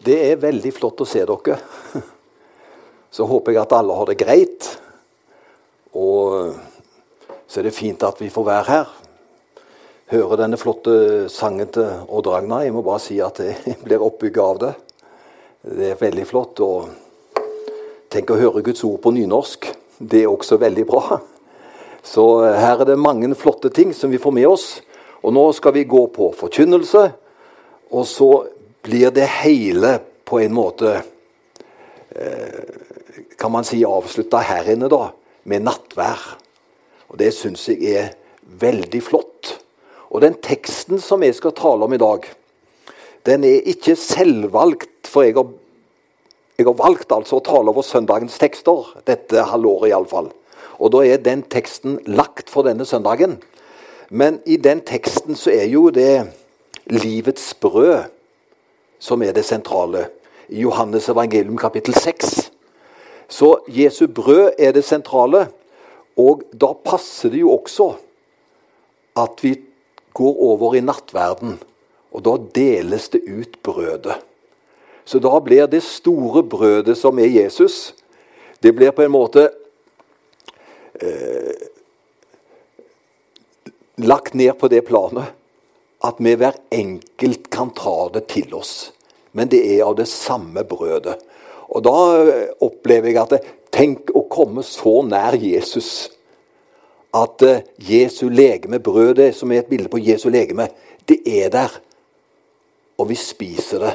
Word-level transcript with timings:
Det 0.00 0.16
er 0.30 0.38
veldig 0.40 0.70
flott 0.72 1.02
å 1.04 1.06
se 1.08 1.20
dere. 1.28 1.58
Så 3.12 3.26
håper 3.28 3.52
jeg 3.52 3.60
at 3.60 3.74
alle 3.76 3.96
har 3.98 4.08
det 4.08 4.16
greit. 4.16 4.68
Og 5.92 6.54
så 7.44 7.60
er 7.60 7.66
det 7.66 7.74
fint 7.76 8.00
at 8.06 8.20
vi 8.22 8.30
får 8.32 8.46
være 8.46 8.68
her. 8.70 8.94
Høre 10.14 10.38
denne 10.40 10.56
flotte 10.56 11.26
sangen 11.28 11.68
til 11.74 12.06
Odd 12.08 12.30
Ragnar. 12.32 12.64
Jeg 12.64 12.72
må 12.72 12.80
bare 12.86 13.02
si 13.04 13.18
at 13.20 13.42
jeg 13.44 13.76
blir 13.84 14.00
oppbygget 14.06 14.40
av 14.44 14.60
det. 14.62 14.70
Det 15.68 15.90
er 15.90 16.00
veldig 16.00 16.24
flott. 16.30 16.62
Og 16.64 17.42
tenk 18.08 18.32
å 18.32 18.38
høre 18.40 18.62
Guds 18.64 18.86
ord 18.88 19.02
på 19.04 19.12
nynorsk. 19.18 19.68
Det 20.00 20.22
er 20.22 20.32
også 20.32 20.56
veldig 20.62 20.86
bra. 20.88 21.18
Så 22.00 22.24
her 22.46 22.80
er 22.80 22.88
det 22.88 22.96
mange 22.96 23.28
flotte 23.36 23.68
ting 23.68 23.92
som 23.92 24.08
vi 24.08 24.22
får 24.22 24.32
med 24.38 24.48
oss. 24.48 24.66
Og 25.20 25.36
nå 25.36 25.44
skal 25.52 25.76
vi 25.76 25.84
gå 25.84 26.06
på 26.14 26.30
forkynnelse. 26.40 27.04
Og 27.92 28.08
så 28.08 28.30
blir 28.82 29.10
det 29.14 29.26
hele 29.40 29.98
på 30.24 30.40
en 30.40 30.54
måte 30.54 31.02
eh, 32.10 32.60
Kan 33.40 33.52
man 33.52 33.64
si 33.64 33.80
avslutta 33.84 34.42
her 34.44 34.68
inne, 34.72 34.88
da, 34.92 35.10
med 35.48 35.64
nattvær. 35.64 36.20
Og 37.08 37.16
det 37.20 37.30
syns 37.32 37.64
jeg 37.72 37.94
er 37.96 38.10
veldig 38.60 39.00
flott. 39.02 39.54
Og 40.10 40.20
den 40.20 40.36
teksten 40.44 41.00
som 41.00 41.24
jeg 41.24 41.38
skal 41.38 41.54
tale 41.56 41.86
om 41.86 41.94
i 41.96 42.00
dag, 42.00 42.26
den 43.28 43.46
er 43.48 43.64
ikke 43.72 43.96
selvvalgt, 43.96 45.08
for 45.08 45.24
jeg 45.24 45.36
har, 45.38 45.48
jeg 46.58 46.68
har 46.68 46.76
valgt 46.78 47.16
altså 47.16 47.38
å 47.38 47.44
tale 47.48 47.72
over 47.72 47.86
søndagens 47.86 48.36
tekster, 48.40 48.92
dette 49.08 49.48
halvåret 49.52 49.94
iallfall. 49.94 50.30
Og 50.80 50.92
da 50.92 51.02
er 51.04 51.24
den 51.24 51.44
teksten 51.48 51.98
lagt 52.08 52.52
for 52.52 52.68
denne 52.68 52.84
søndagen. 52.88 53.38
Men 54.10 54.40
i 54.44 54.56
den 54.60 54.84
teksten 54.84 55.38
så 55.38 55.52
er 55.54 55.68
jo 55.70 55.88
det 55.94 56.26
livets 56.90 57.52
brød 57.60 58.10
som 59.00 59.22
er 59.24 59.32
det 59.32 59.44
sentrale. 59.48 60.06
I 60.48 60.60
Johannes 60.60 61.08
evangelium 61.08 61.56
kapittel 61.58 61.94
6. 61.94 62.50
Så 63.28 63.56
Jesu 63.68 64.06
brød 64.06 64.52
er 64.58 64.72
det 64.76 64.84
sentrale. 64.84 65.46
Og 66.18 66.44
da 66.52 66.74
passer 66.84 67.32
det 67.32 67.40
jo 67.40 67.54
også 67.54 67.94
at 69.18 69.42
vi 69.42 69.54
går 70.14 70.42
over 70.52 70.76
i 70.76 70.84
nattverden. 70.84 71.56
Og 72.12 72.24
da 72.26 72.36
deles 72.54 73.08
det 73.14 73.22
ut 73.24 73.56
brødet. 73.62 74.18
Så 75.04 75.18
da 75.18 75.32
blir 75.42 75.66
det 75.66 75.82
store 75.82 76.42
brødet 76.46 76.98
som 76.98 77.18
er 77.18 77.30
Jesus, 77.32 77.94
det 78.62 78.74
blir 78.76 78.92
på 78.92 79.02
en 79.02 79.14
måte 79.14 79.48
eh, 81.00 81.68
lagt 83.96 84.34
ned 84.34 84.52
på 84.60 84.68
det 84.68 84.84
planet 84.86 85.39
at 86.04 86.20
vi 86.22 86.34
hver 86.38 86.56
enkelt 86.72 87.50
kan 87.52 87.72
ta 87.76 88.08
det 88.14 88.26
til 88.32 88.54
oss. 88.56 88.92
Men 89.36 89.50
det 89.52 89.60
er 89.74 89.84
av 89.86 89.98
det 89.98 90.08
samme 90.08 90.64
brødet. 90.66 91.18
Og 91.70 91.84
da 91.86 91.96
eh, 92.24 92.46
opplever 92.64 93.12
jeg 93.12 93.20
at 93.22 93.34
det, 93.36 93.42
Tenk 93.70 94.10
å 94.18 94.24
komme 94.26 94.64
så 94.66 94.96
nær 95.06 95.36
Jesus. 95.38 96.10
At 97.14 97.42
eh, 97.46 97.62
Jesu 97.86 98.26
legeme, 98.28 98.80
brødet 98.82 99.30
som 99.38 99.52
er 99.52 99.62
et 99.62 99.70
bilde 99.70 99.90
på 99.92 100.00
Jesu 100.02 100.28
legeme, 100.30 100.66
det 101.06 101.20
er 101.22 101.52
der. 101.54 101.76
Og 102.98 103.10
vi 103.12 103.18
spiser 103.18 103.84
det. 103.86 103.94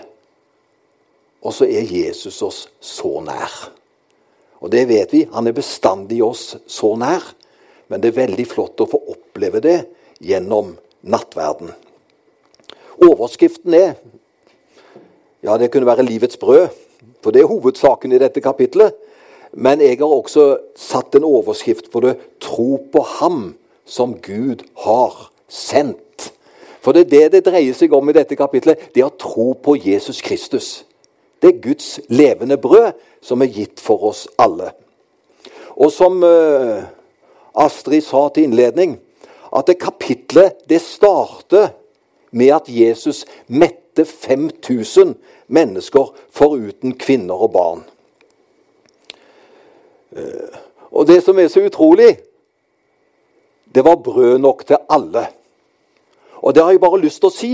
Og 1.46 1.54
så 1.54 1.68
er 1.68 1.86
Jesus 1.86 2.40
oss 2.42 2.62
så 2.82 3.20
nær. 3.22 3.52
Og 4.64 4.72
det 4.74 4.88
vet 4.90 5.12
vi. 5.14 5.26
Han 5.36 5.46
er 5.46 5.58
bestandig 5.58 6.24
oss 6.26 6.56
så 6.66 6.96
nær. 6.98 7.28
Men 7.92 8.02
det 8.02 8.14
er 8.14 8.22
veldig 8.24 8.48
flott 8.50 8.82
å 8.82 8.90
få 8.90 9.02
oppleve 9.14 9.62
det 9.62 9.78
gjennom 10.24 10.74
nattverden. 11.06 11.76
Overskriften 13.02 13.74
er 13.74 13.94
Ja, 15.44 15.58
det 15.58 15.70
kunne 15.72 15.86
være 15.86 16.04
livets 16.04 16.38
brød, 16.38 16.68
for 17.22 17.32
det 17.32 17.42
er 17.42 17.46
hovedsaken 17.46 18.12
i 18.12 18.18
dette 18.18 18.42
kapitlet. 18.42 18.96
Men 19.54 19.82
jeg 19.82 19.98
har 19.98 20.10
også 20.10 20.58
satt 20.76 21.16
en 21.16 21.24
overskrift 21.24 21.92
på 21.92 22.00
det 22.00 22.18
'Tro 22.40 22.88
på 22.92 23.02
Ham 23.02 23.56
som 23.86 24.18
Gud 24.22 24.66
har 24.78 25.32
sendt'. 25.50 26.32
For 26.82 26.92
det 26.92 27.02
er 27.02 27.10
det 27.10 27.32
det 27.32 27.46
dreier 27.46 27.74
seg 27.74 27.94
om 27.94 28.10
i 28.10 28.14
dette 28.14 28.36
kapitlet. 28.36 28.94
Det 28.96 29.02
er 29.02 29.06
å 29.06 29.20
tro 29.20 29.54
på 29.54 29.76
Jesus 29.76 30.22
Kristus. 30.22 30.86
Det 31.42 31.56
er 31.56 31.62
Guds 31.62 32.00
levende 32.10 32.58
brød 32.58 32.92
som 33.22 33.42
er 33.42 33.50
gitt 33.54 33.80
for 33.80 34.04
oss 34.04 34.28
alle. 34.38 34.72
Og 35.76 35.92
som 35.92 36.24
uh, 36.24 36.84
Astrid 37.56 38.02
sa 38.02 38.30
til 38.30 38.44
innledning, 38.44 39.00
at 39.56 39.68
det 39.68 39.80
kapitlet 39.80 40.62
det 40.70 40.82
starter 40.82 41.70
med 42.36 42.52
at 42.56 42.68
Jesus 42.68 43.24
mette 43.48 44.06
5000 44.06 45.16
mennesker 45.48 46.12
foruten 46.36 46.98
kvinner 47.00 47.46
og 47.48 47.52
barn. 47.54 47.84
Eh, 50.16 50.60
og 50.92 51.08
det 51.08 51.22
som 51.24 51.40
er 51.40 51.48
så 51.52 51.64
utrolig, 51.64 52.18
det 53.76 53.84
var 53.84 54.04
brød 54.04 54.38
nok 54.44 54.66
til 54.68 54.78
alle. 54.90 55.26
Og 56.44 56.56
det 56.56 56.64
har 56.64 56.72
jeg 56.72 56.84
bare 56.84 57.02
lyst 57.02 57.24
til 57.24 57.32
å 57.32 57.36
si. 57.36 57.54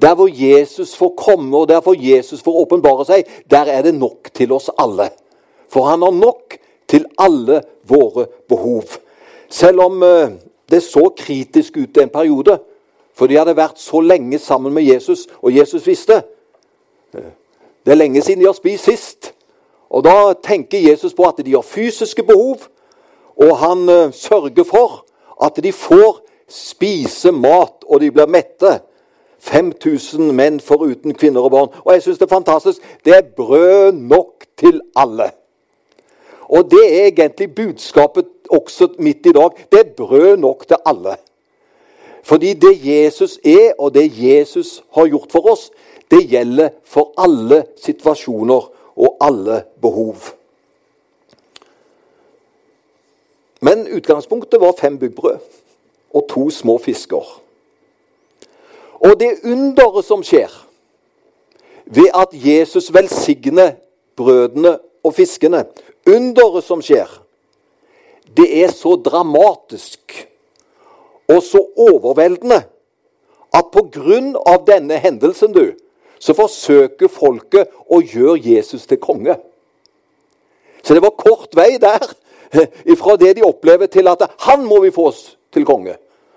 Der 0.00 0.14
hvor 0.16 0.30
Jesus 0.30 0.94
får 0.96 1.12
komme, 1.18 1.52
og 1.58 1.68
der 1.68 1.82
hvor 1.84 1.98
Jesus 1.98 2.42
får 2.42 2.62
åpenbare 2.62 3.04
seg, 3.06 3.26
der 3.50 3.68
er 3.68 3.82
det 3.82 3.94
nok 3.94 4.30
til 4.34 4.52
oss 4.52 4.70
alle. 4.78 5.10
For 5.70 5.90
han 5.90 6.02
har 6.02 6.14
nok 6.14 6.56
til 6.88 7.06
alle 7.18 7.60
våre 7.86 8.26
behov. 8.48 8.96
Selv 9.50 9.82
om 9.84 10.02
eh, 10.02 10.38
det 10.70 10.82
så 10.86 11.10
kritisk 11.16 11.76
ut 11.76 11.98
en 11.98 12.10
periode, 12.10 12.58
for 13.14 13.26
de 13.26 13.38
hadde 13.38 13.56
vært 13.56 13.80
så 13.80 14.00
lenge 14.00 14.38
sammen 14.38 14.74
med 14.74 14.82
Jesus, 14.82 15.26
og 15.42 15.56
Jesus 15.56 15.86
visste. 15.86 16.22
Det 17.12 17.92
er 17.92 17.98
lenge 17.98 18.22
siden 18.22 18.40
de 18.40 18.46
har 18.46 18.56
spist 18.56 18.84
sist. 18.84 19.32
Og 19.90 20.04
Da 20.04 20.32
tenker 20.42 20.78
Jesus 20.78 21.14
på 21.14 21.26
at 21.26 21.46
de 21.46 21.54
har 21.54 21.62
fysiske 21.62 22.22
behov, 22.22 22.56
og 23.36 23.56
han 23.58 23.88
uh, 23.88 24.12
sørger 24.12 24.64
for 24.64 25.04
at 25.42 25.62
de 25.62 25.72
får 25.72 26.20
spise 26.48 27.32
mat, 27.32 27.84
og 27.88 28.00
de 28.00 28.10
blir 28.10 28.26
mette. 28.26 28.80
5000 29.40 30.32
menn 30.36 30.60
foruten 30.60 31.14
kvinner 31.14 31.40
og 31.40 31.50
barn. 31.50 31.68
Og 31.84 31.94
jeg 31.94 32.02
syns 32.02 32.18
det 32.18 32.26
er 32.26 32.34
fantastisk. 32.34 32.82
Det 33.04 33.14
er 33.16 33.22
brød 33.36 33.92
nok 33.92 34.44
til 34.58 34.80
alle. 34.96 35.30
Og 36.48 36.70
det 36.70 36.82
er 36.84 37.06
egentlig 37.06 37.54
budskapet 37.54 38.26
også 38.50 38.88
midt 38.98 39.26
i 39.26 39.32
dag. 39.32 39.50
Det 39.72 39.80
er 39.80 39.94
brød 39.96 40.36
nok 40.36 40.68
til 40.68 40.76
alle. 40.86 41.16
Fordi 42.22 42.52
det 42.52 42.74
Jesus 42.84 43.38
er, 43.44 43.72
og 43.78 43.94
det 43.94 44.10
Jesus 44.12 44.82
har 44.94 45.08
gjort 45.08 45.32
for 45.32 45.50
oss, 45.52 45.70
det 46.10 46.26
gjelder 46.30 46.74
for 46.84 47.12
alle 47.18 47.64
situasjoner 47.80 48.68
og 48.96 49.16
alle 49.20 49.62
behov. 49.82 50.16
Men 53.60 53.86
utgangspunktet 53.96 54.60
var 54.60 54.74
fem 54.78 54.98
byggbrød 54.98 55.38
og 56.14 56.26
to 56.28 56.50
små 56.50 56.78
fisker. 56.78 57.40
Og 59.00 59.20
det 59.20 59.38
underet 59.44 60.04
som 60.04 60.24
skjer 60.24 60.52
ved 61.84 62.10
at 62.14 62.28
Jesus 62.32 62.92
velsigner 62.94 63.72
brødene 64.16 64.78
og 65.02 65.14
fiskene, 65.14 65.64
underet 66.06 66.64
som 66.64 66.82
skjer, 66.82 67.08
det 68.36 68.48
er 68.64 68.72
så 68.72 68.96
dramatisk 68.96 70.26
og 71.30 71.42
så 71.42 71.60
overveldende 71.76 72.62
at 73.54 73.64
pga. 73.72 74.56
denne 74.66 74.98
hendelsen, 74.98 75.52
du, 75.52 75.72
så 76.18 76.34
forsøker 76.34 77.08
folket 77.08 77.70
å 77.88 78.00
gjøre 78.00 78.40
Jesus 78.44 78.86
til 78.86 78.98
konge. 79.00 79.36
Så 80.82 80.94
det 80.94 81.02
var 81.02 81.16
kort 81.16 81.56
vei 81.56 81.78
der 81.78 82.02
fra 83.00 83.16
det 83.16 83.36
de 83.36 83.46
opplever, 83.46 83.86
til 83.86 84.08
at 84.08 84.22
han 84.46 84.64
må 84.66 84.80
vi 84.80 84.90
få 84.90 85.08
oss 85.08 85.36
til 85.52 85.64
konge. 85.64 85.96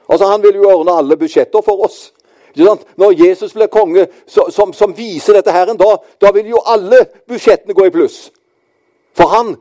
Altså 0.09 0.25
Han 0.25 0.43
vil 0.43 0.55
jo 0.55 0.69
ordne 0.69 0.97
alle 0.97 1.17
budsjetter 1.17 1.61
for 1.61 1.85
oss. 1.85 2.13
Når 2.55 3.27
Jesus 3.27 3.53
blir 3.53 3.67
konge, 3.67 4.07
som, 4.27 4.73
som, 4.73 4.93
viser 4.97 5.33
dette 5.33 5.51
her 5.51 5.71
en 5.71 5.77
dag, 5.77 6.03
da 6.21 6.31
vil 6.31 6.51
jo 6.51 6.61
alle 6.65 7.05
budsjettene 7.27 7.73
gå 7.73 7.87
i 7.87 7.93
pluss. 7.93 8.31
For 9.17 9.31
han 9.31 9.55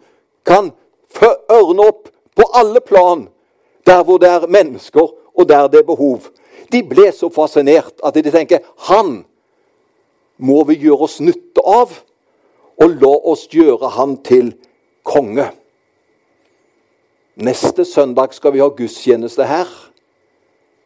kan 0.44 0.72
ørne 1.52 1.88
opp 1.88 2.10
på 2.36 2.48
alle 2.52 2.80
plan 2.80 3.28
der 3.86 4.02
hvor 4.04 4.18
det 4.18 4.28
er 4.28 4.46
mennesker 4.46 5.08
og 5.34 5.48
der 5.48 5.68
det 5.68 5.82
er 5.82 5.88
behov. 5.88 6.30
De 6.72 6.82
ble 6.82 7.10
så 7.12 7.28
fascinert 7.32 8.00
at 8.04 8.14
de 8.14 8.30
tenker 8.30 8.64
han 8.88 9.22
må 10.42 10.62
vi 10.66 10.78
gjøre 10.82 11.06
oss 11.06 11.20
nytte 11.22 11.62
av, 11.62 11.92
og 12.82 12.96
la 13.02 13.12
oss 13.30 13.46
gjøre 13.52 13.92
han 13.94 14.16
til 14.26 14.54
konge. 15.06 15.46
Neste 17.38 17.84
søndag 17.84 18.34
skal 18.34 18.52
vi 18.56 18.62
ha 18.62 18.68
gudstjeneste 18.68 19.46
her. 19.46 19.68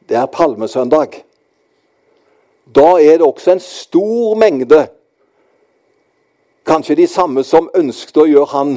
Det 0.07 0.19
er 0.19 0.31
palmesøndag. 0.31 1.23
Da 2.67 2.89
er 3.01 3.19
det 3.19 3.27
også 3.27 3.57
en 3.57 3.63
stor 3.63 4.37
mengde, 4.39 4.87
kanskje 6.67 6.99
de 6.99 7.07
samme 7.07 7.45
som 7.47 7.71
ønsket 7.79 8.19
å 8.19 8.27
gjøre 8.27 8.53
han 8.53 8.73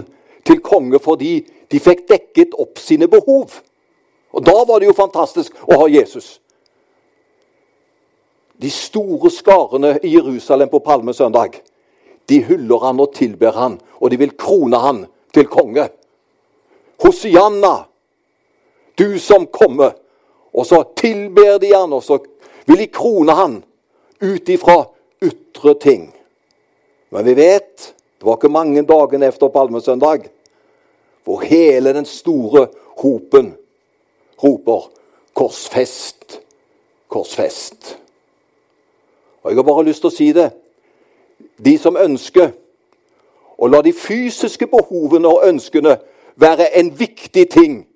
til 0.46 0.62
konge 0.62 1.00
fordi 1.02 1.40
de 1.70 1.82
fikk 1.82 2.06
dekket 2.10 2.54
opp 2.58 2.78
sine 2.82 3.10
behov. 3.10 3.60
Og 4.32 4.46
Da 4.46 4.64
var 4.68 4.80
det 4.80 4.90
jo 4.90 4.94
fantastisk 4.94 5.56
å 5.66 5.80
ha 5.82 5.88
Jesus. 5.90 6.40
De 8.60 8.70
store 8.70 9.32
skarene 9.32 9.96
i 10.04 10.14
Jerusalem 10.14 10.70
på 10.70 10.84
palmesøndag 10.84 11.62
de 12.30 12.44
hyller 12.46 12.84
han 12.84 13.00
og 13.02 13.14
tilber 13.18 13.56
han, 13.58 13.80
og 13.98 14.12
de 14.12 14.20
vil 14.22 14.36
krone 14.38 14.78
han 14.78 15.06
til 15.34 15.48
konge. 15.50 15.88
Hosianna, 17.02 17.74
du 19.00 19.18
som 19.20 19.48
kommer. 19.48 19.96
Og 20.54 20.66
så 20.66 20.84
tilber 20.98 21.58
de 21.62 21.72
han, 21.74 21.94
og 21.94 22.04
så 22.04 22.20
vil 22.68 22.84
de 22.84 22.90
krone 22.94 23.34
han 23.34 23.60
ut 24.22 24.50
ifra 24.50 24.84
ytre 25.24 25.74
ting. 25.82 26.10
Men 27.10 27.26
vi 27.26 27.34
vet 27.38 27.94
det 28.20 28.28
var 28.28 28.36
ikke 28.36 28.52
mange 28.52 28.82
dagene 28.84 29.30
efter 29.32 29.48
palmesøndag 29.54 30.26
hvor 31.24 31.46
hele 31.48 31.94
den 31.96 32.06
store 32.06 32.66
hopen 33.00 33.54
roper 34.44 34.92
'Korsfest, 35.34 36.42
korsfest'. 37.08 37.98
Og 39.44 39.52
Jeg 39.52 39.56
har 39.56 39.64
bare 39.64 39.86
lyst 39.86 40.02
til 40.02 40.08
å 40.08 40.16
si 40.16 40.32
det. 40.32 40.52
De 41.66 41.78
som 41.78 41.98
ønsker 41.98 42.52
å 43.58 43.68
la 43.68 43.82
de 43.82 43.94
fysiske 43.94 44.68
behovene 44.68 45.28
og 45.28 45.48
ønskene 45.48 45.98
være 46.36 46.78
en 46.80 46.92
viktig 47.00 47.50
ting 47.50 47.88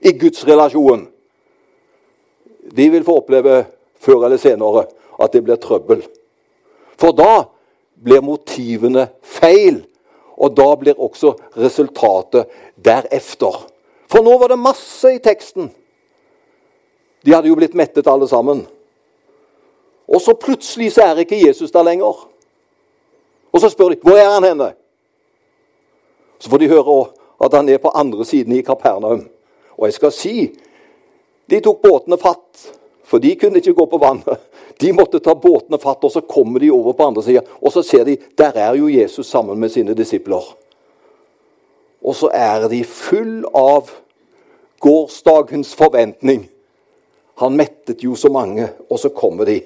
i 0.00 0.12
Guds 0.18 0.46
relasjon, 0.46 1.08
de 2.76 2.90
vil 2.90 3.04
få 3.04 3.16
oppleve 3.16 3.64
før 3.98 4.24
eller 4.24 4.36
senere 4.36 4.86
at 5.18 5.32
det 5.32 5.44
blir 5.44 5.56
trøbbel. 5.56 6.02
For 6.98 7.12
da 7.12 7.44
blir 8.02 8.22
motivene 8.22 9.08
feil. 9.22 9.82
Og 10.38 10.54
da 10.54 10.68
blir 10.78 11.00
også 11.02 11.32
resultatet 11.58 12.46
derefter. 12.84 13.56
For 14.08 14.24
nå 14.24 14.38
var 14.40 14.52
det 14.52 14.60
masse 14.60 15.12
i 15.12 15.20
teksten. 15.22 15.70
De 17.24 17.34
hadde 17.34 17.50
jo 17.50 17.58
blitt 17.58 17.76
mettet 17.76 18.08
alle 18.08 18.28
sammen. 18.28 18.64
Og 20.08 20.22
så 20.24 20.32
plutselig 20.38 20.94
så 20.94 21.04
er 21.04 21.22
ikke 21.22 21.40
Jesus 21.40 21.72
der 21.74 21.84
lenger. 21.84 22.24
Og 23.52 23.60
så 23.60 23.68
spør 23.72 23.92
de 23.92 24.00
hvor 24.02 24.16
er 24.16 24.30
han 24.32 24.46
henne? 24.46 24.72
Så 26.38 26.50
får 26.50 26.62
de 26.62 26.70
høre 26.70 26.96
at 27.44 27.54
han 27.54 27.68
er 27.68 27.82
på 27.82 27.92
andre 27.94 28.24
siden 28.24 28.56
i 28.56 28.62
Kapernaum. 28.62 29.26
Og 29.76 29.86
jeg 29.86 29.98
skal 29.98 30.14
si 30.14 30.34
de 31.48 31.60
tok 31.64 31.80
båtene 31.82 32.18
fatt, 32.20 32.66
for 33.08 33.22
de 33.22 33.32
kunne 33.40 33.60
ikke 33.60 33.76
gå 33.76 33.86
på 33.88 34.00
vannet. 34.00 34.40
De 34.78 34.92
måtte 34.92 35.20
ta 35.24 35.32
båtene 35.34 35.78
fatt, 35.80 36.04
og 36.04 36.12
så 36.12 36.20
kommer 36.20 36.60
de 36.60 36.68
over 36.70 36.92
på 36.94 37.06
andre 37.08 37.22
sida. 37.24 37.40
Og 37.58 37.72
så 37.72 37.82
ser 37.82 38.04
de 38.04 38.18
der 38.38 38.54
er 38.54 38.76
jo 38.76 38.90
Jesus 38.92 39.26
sammen 39.26 39.58
med 39.58 39.72
sine 39.72 39.96
disipler. 39.96 40.44
Og 42.02 42.14
så 42.16 42.30
er 42.34 42.68
de 42.68 42.84
full 42.84 43.42
av 43.54 43.90
gårsdagens 44.80 45.74
forventning. 45.78 46.46
Han 47.42 47.56
mettet 47.58 48.04
jo 48.04 48.14
så 48.18 48.30
mange, 48.32 48.68
og 48.90 48.98
så 48.98 49.10
kommer 49.14 49.46
de. 49.46 49.60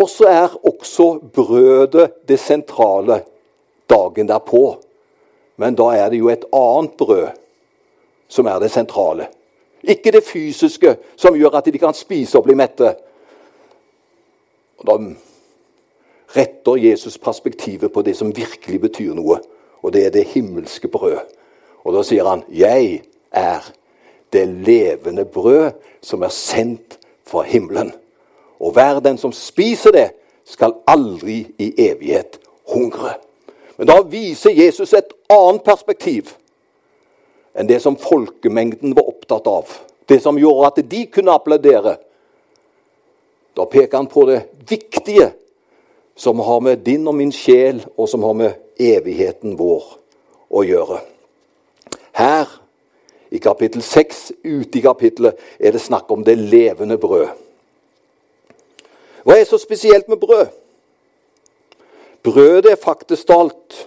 Og 0.00 0.08
så 0.08 0.28
er 0.28 0.56
også 0.64 1.18
brødet 1.34 2.12
det 2.28 2.38
sentrale 2.40 3.20
dagen 3.90 4.28
derpå. 4.28 4.78
Men 5.60 5.76
da 5.76 5.90
er 5.92 6.08
det 6.08 6.20
jo 6.22 6.30
et 6.32 6.46
annet 6.56 6.96
brød 6.96 7.28
som 8.28 8.46
er 8.46 8.60
det 8.62 8.70
sentrale. 8.70 9.26
Ikke 9.82 10.12
det 10.12 10.24
fysiske 10.24 10.96
som 11.16 11.36
gjør 11.36 11.58
at 11.58 11.68
de 11.68 11.80
kan 11.80 11.96
spise 11.96 12.38
og 12.38 12.46
bli 12.46 12.56
mette. 12.56 12.94
Og 14.80 14.86
Da 14.86 14.96
retter 16.36 16.76
Jesus 16.76 17.18
perspektivet 17.18 17.92
på 17.92 18.02
det 18.02 18.16
som 18.16 18.36
virkelig 18.36 18.80
betyr 18.80 19.14
noe, 19.14 19.40
og 19.82 19.92
det 19.92 20.06
er 20.06 20.14
det 20.14 20.28
himmelske 20.34 20.88
brød. 20.88 21.18
Og 21.84 21.94
da 21.94 22.02
sier 22.02 22.28
han 22.28 22.42
'Jeg 22.48 23.02
er 23.32 23.72
det 24.32 24.48
levende 24.48 25.24
brød 25.24 25.70
som 26.02 26.22
er 26.22 26.28
sendt 26.28 26.98
fra 27.24 27.42
himmelen'. 27.42 27.92
Og 28.60 28.72
hver 28.72 29.00
den 29.00 29.18
som 29.18 29.32
spiser 29.32 29.90
det, 29.90 30.10
skal 30.44 30.74
aldri 30.86 31.46
i 31.58 31.74
evighet 31.78 32.38
hungre. 32.68 33.14
Men 33.76 33.86
da 33.86 34.02
viser 34.02 34.50
Jesus 34.50 34.92
et 34.92 35.12
annet 35.30 35.62
perspektiv 35.62 36.34
enn 37.54 37.68
det 37.68 37.80
som 37.82 37.96
folkemengden 37.96 38.96
var 38.96 39.08
opptatt 39.08 39.46
av. 39.46 39.70
Det 40.08 40.22
som 40.22 40.38
gjorde 40.38 40.66
at 40.66 40.90
de 40.90 41.06
kunne 41.06 41.32
applaudere. 41.32 41.96
Da 43.56 43.64
peker 43.64 43.96
han 43.96 44.06
på 44.06 44.26
det 44.26 44.42
viktige 44.68 45.32
som 46.16 46.38
har 46.38 46.60
med 46.60 46.84
din 46.84 47.06
og 47.08 47.14
min 47.14 47.32
sjel, 47.32 47.84
og 47.96 48.08
som 48.08 48.22
har 48.22 48.36
med 48.36 48.52
evigheten 48.80 49.56
vår 49.58 49.84
å 50.50 50.64
gjøre. 50.66 51.00
Her 52.16 52.48
i 53.30 53.38
kapittel 53.38 53.82
6, 53.82 54.32
ute 54.44 54.78
i 54.78 54.82
kapittelet, 54.82 55.38
er 55.58 55.72
det 55.72 55.82
snakk 55.82 56.10
om 56.10 56.24
det 56.26 56.36
levende 56.38 56.98
brød. 56.98 57.28
Hva 59.24 59.36
er 59.36 59.46
så 59.46 59.58
spesielt 59.60 60.08
med 60.08 60.18
brød? 60.20 60.48
Brødet 62.22 62.72
er 62.72 62.80
faktisk 62.80 63.28
talt 63.28 63.86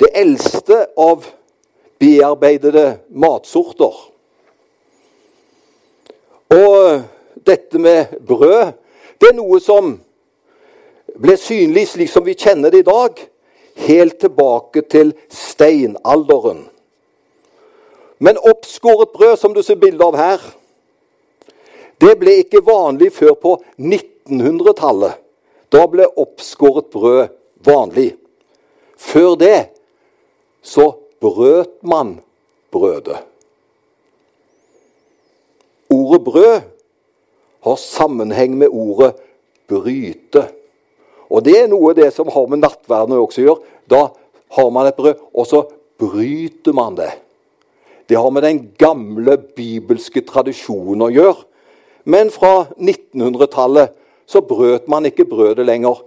det 0.00 0.10
eldste 0.18 0.86
av 0.98 1.24
bearbeidede 2.02 2.98
matsorter. 3.08 3.94
Og 6.52 7.02
dette 7.46 7.78
med 7.78 8.18
brød, 8.26 8.72
det 9.20 9.30
er 9.30 9.38
noe 9.38 9.60
som 9.62 9.94
ble 11.22 11.36
synlig 11.38 11.86
slik 11.92 12.10
som 12.10 12.26
vi 12.26 12.34
kjenner 12.38 12.72
det 12.72 12.82
i 12.82 12.88
dag, 12.88 13.20
helt 13.86 14.18
tilbake 14.20 14.82
til 14.90 15.14
steinalderen. 15.30 16.66
Men 18.22 18.38
oppskåret 18.38 19.14
brød, 19.14 19.36
som 19.38 19.54
du 19.54 19.62
ser 19.62 19.80
bilde 19.82 20.04
av 20.04 20.18
her, 20.18 20.42
det 22.02 22.16
ble 22.18 22.40
ikke 22.42 22.64
vanlig 22.66 23.12
før 23.14 23.34
på 23.38 23.56
1900-tallet. 23.78 25.18
Da 25.72 25.86
ble 25.90 26.08
oppskåret 26.18 26.90
brød 26.92 27.30
vanlig. 27.64 28.12
Før 28.98 29.34
det 29.38 29.58
så 30.62 30.92
brøt 31.22 31.78
man 31.86 32.16
brødet. 32.74 33.18
Ordet 35.90 36.24
brød 36.24 36.60
har 37.62 37.76
sammenheng 37.76 38.58
med 38.58 38.68
ordet 38.70 39.14
bryte. 39.70 40.48
Og 41.32 41.44
det 41.46 41.54
er 41.62 41.70
noe 41.70 41.92
av 41.92 41.96
det 41.96 42.10
som 42.12 42.28
har 42.28 42.48
med 42.50 42.60
nattverden 42.60 43.16
å 43.16 43.24
gjøre. 43.24 43.62
Da 43.88 44.10
har 44.56 44.70
man 44.74 44.88
et 44.88 44.98
brød, 44.98 45.20
og 45.32 45.48
så 45.48 45.62
bryter 46.00 46.76
man 46.76 46.98
det. 46.98 47.10
Det 48.08 48.18
har 48.20 48.30
med 48.34 48.44
den 48.44 48.60
gamle 48.78 49.38
bibelske 49.56 50.20
tradisjonen 50.28 51.06
å 51.06 51.12
gjøre. 51.12 51.46
Men 52.04 52.32
fra 52.34 52.66
1900-tallet 52.76 53.94
så 54.28 54.42
brøt 54.44 54.88
man 54.90 55.06
ikke 55.08 55.28
brødet 55.30 55.64
lenger. 55.64 56.02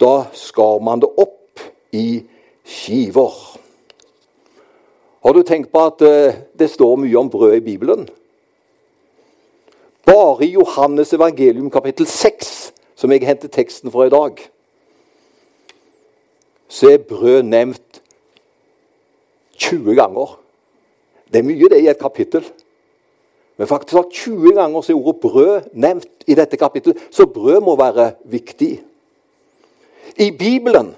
Da 0.00 0.28
skar 0.36 0.82
man 0.84 1.00
det 1.00 1.08
opp 1.16 1.62
i 1.96 2.20
skiver. 2.68 3.32
Har 5.24 5.34
du 5.34 5.42
tenkt 5.42 5.72
på 5.72 5.80
at 5.82 6.02
eh, 6.04 6.36
det 6.58 6.70
står 6.70 7.00
mye 7.00 7.18
om 7.18 7.30
brød 7.30 7.56
i 7.56 7.64
Bibelen? 7.64 8.04
Bare 10.06 10.44
i 10.46 10.52
Johannes 10.54 11.12
evangelium 11.12 11.70
kapittel 11.70 12.06
6, 12.06 12.72
som 12.96 13.12
jeg 13.12 13.26
henter 13.26 13.50
teksten 13.52 13.92
fra 13.92 14.06
i 14.06 14.12
dag, 14.14 14.38
så 16.78 16.92
er 16.94 16.98
brød 17.02 17.42
nevnt 17.42 18.02
20 19.58 19.94
ganger. 19.98 20.38
Det 21.32 21.40
er 21.40 21.46
mye 21.48 21.70
det 21.72 21.80
i 21.82 21.88
et 21.90 21.98
kapittel. 21.98 22.44
Men 23.58 23.66
faktisk 23.66 24.12
20 24.12 24.54
ganger 24.54 24.82
så 24.82 24.92
er 24.92 25.00
ordet 25.00 25.20
brød 25.20 25.60
nevnt 25.72 26.26
i 26.26 26.36
dette 26.38 26.56
kapittelet, 26.56 27.00
så 27.10 27.26
brød 27.26 27.60
må 27.66 27.74
være 27.76 28.12
viktig. 28.24 28.82
I 30.16 30.30
Bibelen 30.30 30.94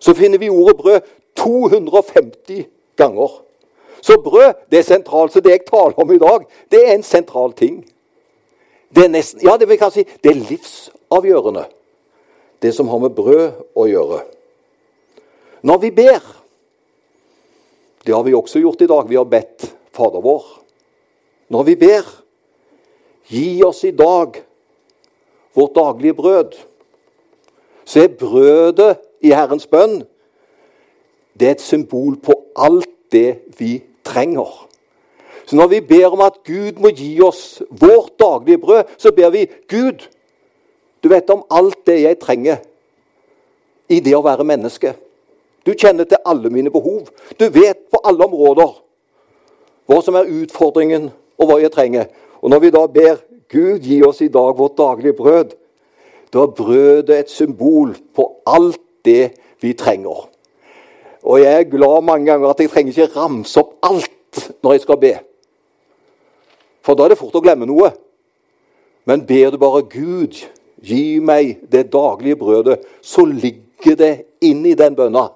så 0.00 0.14
finner 0.14 0.38
vi 0.38 0.48
ordet 0.48 0.76
brød 0.76 1.00
250 1.36 2.66
ganger. 2.96 3.42
Så 4.00 4.20
brød 4.24 4.52
det 4.70 4.78
er 4.78 4.82
sentralt. 4.82 5.32
Så 5.32 5.40
det 5.40 5.50
jeg 5.50 5.66
taler 5.66 5.96
om 5.96 6.12
i 6.12 6.18
dag, 6.18 6.44
det 6.70 6.88
er 6.88 6.94
en 6.94 7.02
sentral 7.02 7.52
ting. 7.52 7.86
Det 8.94 9.04
er 9.04 9.08
nesten, 9.08 9.40
ja, 9.42 9.56
det 9.56 9.68
vil 9.68 9.78
jeg 9.80 9.92
si, 9.92 10.04
det 10.24 10.30
er 10.30 10.44
livsavgjørende, 10.48 11.64
det 12.62 12.74
som 12.74 12.88
har 12.88 12.98
med 12.98 13.16
brød 13.16 13.50
å 13.76 13.84
gjøre. 13.88 14.20
Når 15.62 15.78
vi 15.78 15.90
ber 15.90 16.34
Det 18.06 18.14
har 18.14 18.22
vi 18.22 18.34
også 18.34 18.60
gjort 18.62 18.80
i 18.80 18.86
dag. 18.88 19.08
Vi 19.08 19.16
har 19.16 19.24
bedt 19.28 19.66
Fader 19.92 20.22
vår. 20.24 20.44
Når 21.48 21.62
vi 21.62 21.74
ber, 21.76 22.06
gi 23.28 23.62
oss 23.64 23.82
i 23.84 23.90
dag 23.90 24.38
vårt 25.54 25.74
daglige 25.74 26.14
brød. 26.14 26.54
Så 27.84 28.04
er 28.06 28.14
brødet 28.16 28.96
i 29.20 29.34
Herrens 29.34 29.66
bønn 29.66 30.06
det 31.38 31.46
er 31.46 31.54
et 31.54 31.62
symbol 31.62 32.16
på 32.18 32.34
alt 32.56 32.90
det 33.12 33.38
vi 33.58 33.82
trenger. 34.04 34.68
Så 35.46 35.56
når 35.56 35.66
vi 35.66 35.80
ber 35.80 36.06
om 36.06 36.20
at 36.20 36.40
Gud 36.44 36.80
må 36.82 36.90
gi 36.90 37.20
oss 37.22 37.62
vårt 37.70 38.18
daglige 38.18 38.58
brød, 38.58 38.84
så 38.98 39.12
ber 39.12 39.30
vi 39.30 39.46
Gud, 39.68 40.08
du 41.02 41.08
vet 41.08 41.30
om 41.30 41.44
alt 41.50 41.86
det 41.86 42.00
jeg 42.02 42.18
trenger 42.18 42.58
i 43.88 44.00
det 44.00 44.16
å 44.16 44.24
være 44.24 44.44
menneske. 44.44 44.92
Du 45.68 45.74
kjenner 45.76 46.06
til 46.08 46.16
alle 46.24 46.48
mine 46.50 46.70
behov. 46.72 47.10
Du 47.36 47.44
vet 47.52 47.90
på 47.92 48.00
alle 48.08 48.24
områder 48.24 48.70
hva 49.88 49.98
som 50.04 50.16
er 50.16 50.28
utfordringen, 50.32 51.10
og 51.36 51.48
hva 51.48 51.58
jeg 51.60 51.72
trenger. 51.72 52.06
Og 52.40 52.50
når 52.52 52.62
vi 52.64 52.70
da 52.72 52.86
ber 52.92 53.20
Gud 53.52 53.84
gi 53.84 53.98
oss 54.04 54.22
i 54.24 54.30
dag 54.32 54.56
vårt 54.56 54.78
daglige 54.80 55.16
brød, 55.16 55.56
Da 56.32 56.42
er 56.42 56.46
brødet 56.52 57.18
et 57.18 57.30
symbol 57.30 57.94
på 58.14 58.24
alt 58.46 58.80
det 59.04 59.30
vi 59.60 59.72
trenger. 59.72 60.28
Og 61.22 61.40
jeg 61.40 61.60
er 61.60 61.70
glad 61.70 62.02
mange 62.04 62.26
ganger 62.26 62.50
at 62.50 62.60
jeg 62.60 62.68
trenger 62.70 62.92
ikke 62.92 63.16
ramse 63.16 63.60
opp 63.60 63.78
alt 63.82 64.52
når 64.62 64.72
jeg 64.72 64.80
skal 64.80 64.98
be. 65.00 65.14
For 66.84 66.94
da 66.94 67.06
er 67.06 67.14
det 67.14 67.18
fort 67.18 67.38
å 67.40 67.40
glemme 67.40 67.64
noe. 67.64 67.94
Men 69.08 69.24
ber 69.24 69.50
du 69.50 69.56
bare 69.56 69.86
Gud, 69.88 70.36
gi 70.84 71.18
meg 71.24 71.64
det 71.72 71.88
daglige 71.92 72.36
brødet, 72.36 72.76
så 73.00 73.24
ligger 73.24 73.96
det 73.96 74.12
inni 74.44 74.74
den 74.76 74.92
bønna 74.94 75.30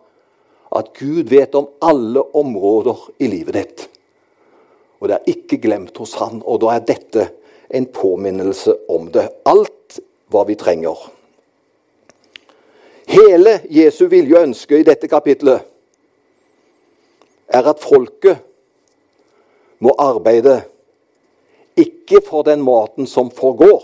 at 0.73 0.93
Gud 0.97 1.29
vet 1.29 1.55
om 1.55 1.69
alle 1.85 2.23
områder 2.37 2.99
i 3.19 3.29
livet 3.29 3.57
ditt. 3.59 3.89
Og 5.01 5.09
det 5.11 5.19
er 5.19 5.33
ikke 5.35 5.59
glemt 5.63 5.99
hos 5.99 6.15
Han, 6.21 6.41
og 6.47 6.63
da 6.63 6.77
er 6.77 6.87
dette 6.87 7.27
en 7.73 7.87
påminnelse 7.87 8.77
om 8.93 9.09
det. 9.13 9.27
Alt 9.45 10.01
hva 10.33 10.45
vi 10.49 10.57
trenger. 10.57 10.97
Hele 13.13 13.59
Jesu 13.69 14.07
vilje 14.09 14.39
og 14.39 14.49
ønske 14.49 14.79
i 14.79 14.87
dette 14.87 15.11
kapitlet 15.11 15.67
er 17.53 17.67
at 17.69 17.83
folket 17.83 18.41
må 19.83 19.93
arbeide 20.01 20.63
ikke 21.77 22.23
for 22.25 22.47
den 22.47 22.63
maten 22.65 23.09
som 23.11 23.31
forgår, 23.35 23.83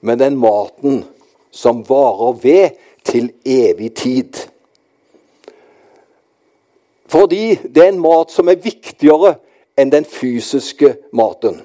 men 0.00 0.20
den 0.20 0.36
maten 0.38 1.02
som 1.50 1.82
varer 1.88 2.36
ved 2.42 2.78
til 3.08 3.32
evig 3.46 3.94
tid. 3.96 4.36
Fordi 7.08 7.58
det 7.64 7.84
er 7.84 7.92
en 7.92 8.02
mat 8.02 8.32
som 8.32 8.48
er 8.48 8.60
viktigere 8.60 9.36
enn 9.78 9.92
den 9.92 10.04
fysiske 10.04 10.94
maten. 11.12 11.62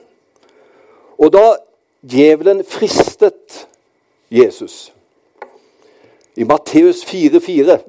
Og 1.19 1.33
da 1.33 1.57
djevelen 2.03 2.63
fristet 2.67 3.65
Jesus 4.31 4.91
i 6.35 6.45
Matteus 6.47 7.03
4,4 7.05 7.79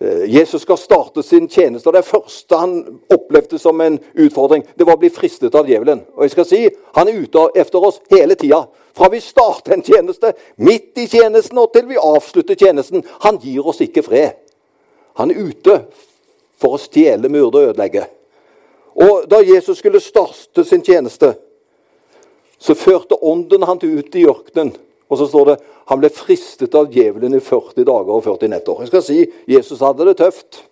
Eh, 0.00 0.34
Jesus 0.34 0.62
skal 0.62 0.78
starte 0.78 1.22
sin 1.22 1.48
tjeneste, 1.48 1.88
og 1.88 1.94
det 1.94 2.04
første 2.04 2.56
han 2.56 3.00
opplevde 3.10 3.58
som 3.58 3.80
en 3.80 3.98
utfordring, 4.14 4.62
det 4.78 4.86
var 4.86 4.94
å 4.94 5.00
bli 5.02 5.10
fristet 5.10 5.54
av 5.58 5.66
djevelen. 5.66 6.04
Og 6.14 6.22
jeg 6.22 6.36
skal 6.36 6.46
si, 6.46 6.60
Han 6.94 7.08
er 7.08 7.18
ute 7.18 7.48
efter 7.54 7.84
oss 7.84 8.00
hele 8.10 8.34
tida. 8.34 8.66
Fra 8.94 9.08
vi 9.08 9.20
starter 9.20 9.74
en 9.74 9.82
tjeneste, 9.82 10.32
midt 10.56 10.98
i 10.98 11.06
tjenesten 11.06 11.58
og 11.58 11.72
til 11.72 11.86
vi 11.86 11.96
avslutter 11.96 12.54
tjenesten. 12.54 13.04
Han 13.20 13.38
gir 13.38 13.66
oss 13.66 13.80
ikke 13.80 14.02
fred. 14.02 14.38
Han 15.18 15.32
er 15.32 15.50
ute 15.50 15.80
for 16.58 16.76
å 16.76 16.80
stjele, 16.82 17.30
myrde 17.30 17.58
og 17.58 17.72
ødelegge. 17.72 18.06
Og 18.98 19.26
Da 19.30 19.42
Jesus 19.42 19.78
skulle 19.78 20.00
starte 20.02 20.64
sin 20.64 20.82
tjeneste, 20.82 21.34
så 22.58 22.74
førte 22.74 23.18
ånden 23.22 23.62
han 23.62 23.78
ut 23.82 24.14
i 24.14 24.26
ørkenen. 24.26 24.72
Og 25.08 25.18
så 25.18 25.26
står 25.26 25.44
det 25.46 25.58
han 25.88 26.00
ble 26.02 26.10
fristet 26.12 26.74
av 26.76 26.90
djevelen 26.92 27.36
i 27.38 27.40
40 27.40 27.86
dager 27.86 28.12
og 28.12 28.24
40 28.26 28.50
netter. 28.52 28.80
Jeg 28.82 28.90
skal 28.90 29.04
si 29.06 29.18
Jesus 29.48 29.80
hadde 29.80 30.04
det 30.04 30.18
tøft. 30.18 30.64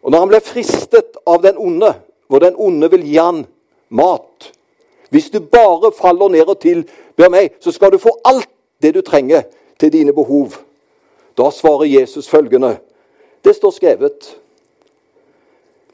Og 0.00 0.12
når 0.12 0.22
han 0.22 0.30
ble 0.30 0.40
fristet 0.40 1.18
av 1.26 1.42
den 1.42 1.58
onde, 1.60 1.90
hvor 2.28 2.40
den 2.40 2.56
onde 2.56 2.88
vil 2.94 3.04
gi 3.04 3.18
han 3.18 3.44
mat 3.88 4.52
Hvis 5.08 5.30
du 5.32 5.40
bare 5.40 5.88
faller 5.96 6.28
ned 6.28 6.50
og 6.52 6.58
tilber 6.60 7.30
meg, 7.32 7.54
så 7.64 7.72
skal 7.72 7.92
du 7.92 7.98
få 7.98 8.10
alt 8.28 8.48
det 8.82 8.90
du 8.92 9.00
trenger 9.00 9.46
til 9.80 9.92
dine 9.92 10.12
behov. 10.12 10.58
Da 11.32 11.48
svarer 11.50 11.88
Jesus 11.88 12.28
følgende. 12.28 12.74
Det 13.44 13.54
står 13.56 13.70
skrevet. 13.70 14.28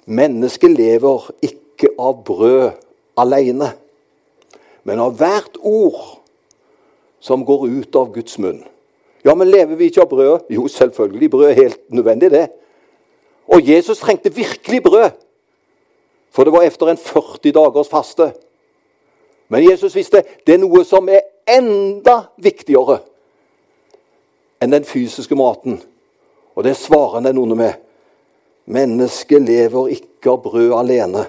Mennesket 0.05 0.71
lever 0.71 1.31
ikke 1.43 1.95
av 1.99 2.21
brød 2.25 2.71
alene, 3.17 3.71
men 4.85 5.01
av 5.01 5.17
hvert 5.17 5.57
ord 5.61 6.21
som 7.25 7.45
går 7.45 7.67
ut 7.69 7.97
av 7.97 8.13
Guds 8.13 8.37
munn. 8.39 8.61
Ja, 9.25 9.33
men 9.35 9.49
lever 9.49 9.79
vi 9.81 9.89
ikke 9.89 10.05
av 10.05 10.11
brød? 10.11 10.51
Jo, 10.53 10.67
selvfølgelig. 10.69 11.31
Brød 11.31 11.49
er 11.49 11.61
helt 11.63 11.81
nødvendig, 11.89 12.31
det. 12.31 12.49
Og 13.49 13.69
Jesus 13.69 13.99
trengte 13.99 14.35
virkelig 14.35 14.83
brød, 14.83 15.11
for 16.31 16.45
det 16.45 16.53
var 16.53 16.67
etter 16.67 16.91
en 16.91 17.01
40 17.01 17.53
dagers 17.53 17.89
faste. 17.89 18.33
Men 19.49 19.71
Jesus 19.71 19.95
visste 19.97 20.25
det 20.47 20.55
er 20.55 20.61
noe 20.61 20.85
som 20.85 21.09
er 21.09 21.25
enda 21.49 22.25
viktigere 22.41 22.99
enn 24.65 24.73
den 24.73 24.87
fysiske 24.89 25.37
maten. 25.37 25.79
Og 26.55 26.65
det 26.67 26.77
svarer 26.79 27.19
han 27.19 27.29
den 27.29 27.41
onde 27.43 27.59
med. 27.59 27.81
Mennesket 28.65 29.43
lever 29.45 29.91
ikke 29.97 30.33
av 30.33 30.45
brød 30.47 30.73
alene, 30.79 31.27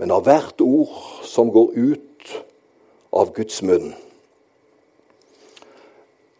men 0.00 0.10
av 0.10 0.24
hvert 0.26 0.64
ord 0.64 0.96
som 1.22 1.52
går 1.54 1.76
ut 1.76 2.32
av 3.14 3.30
Guds 3.36 3.60
munn. 3.62 3.92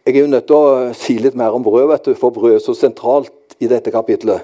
Jeg 0.05 0.17
er 0.17 0.25
jo 0.25 0.33
nødt 0.33 0.45
til 0.49 0.59
å 0.59 0.91
si 0.97 1.15
litt 1.17 1.37
mer 1.39 1.55
om 1.55 1.63
brød, 1.65 1.87
vet 1.93 2.09
du, 2.09 2.13
for 2.19 2.35
brød 2.35 2.57
er 2.57 2.61
så 2.61 2.75
sentralt 2.77 3.55
i 3.63 3.69
dette 3.71 3.93
kapitlet. 3.93 4.43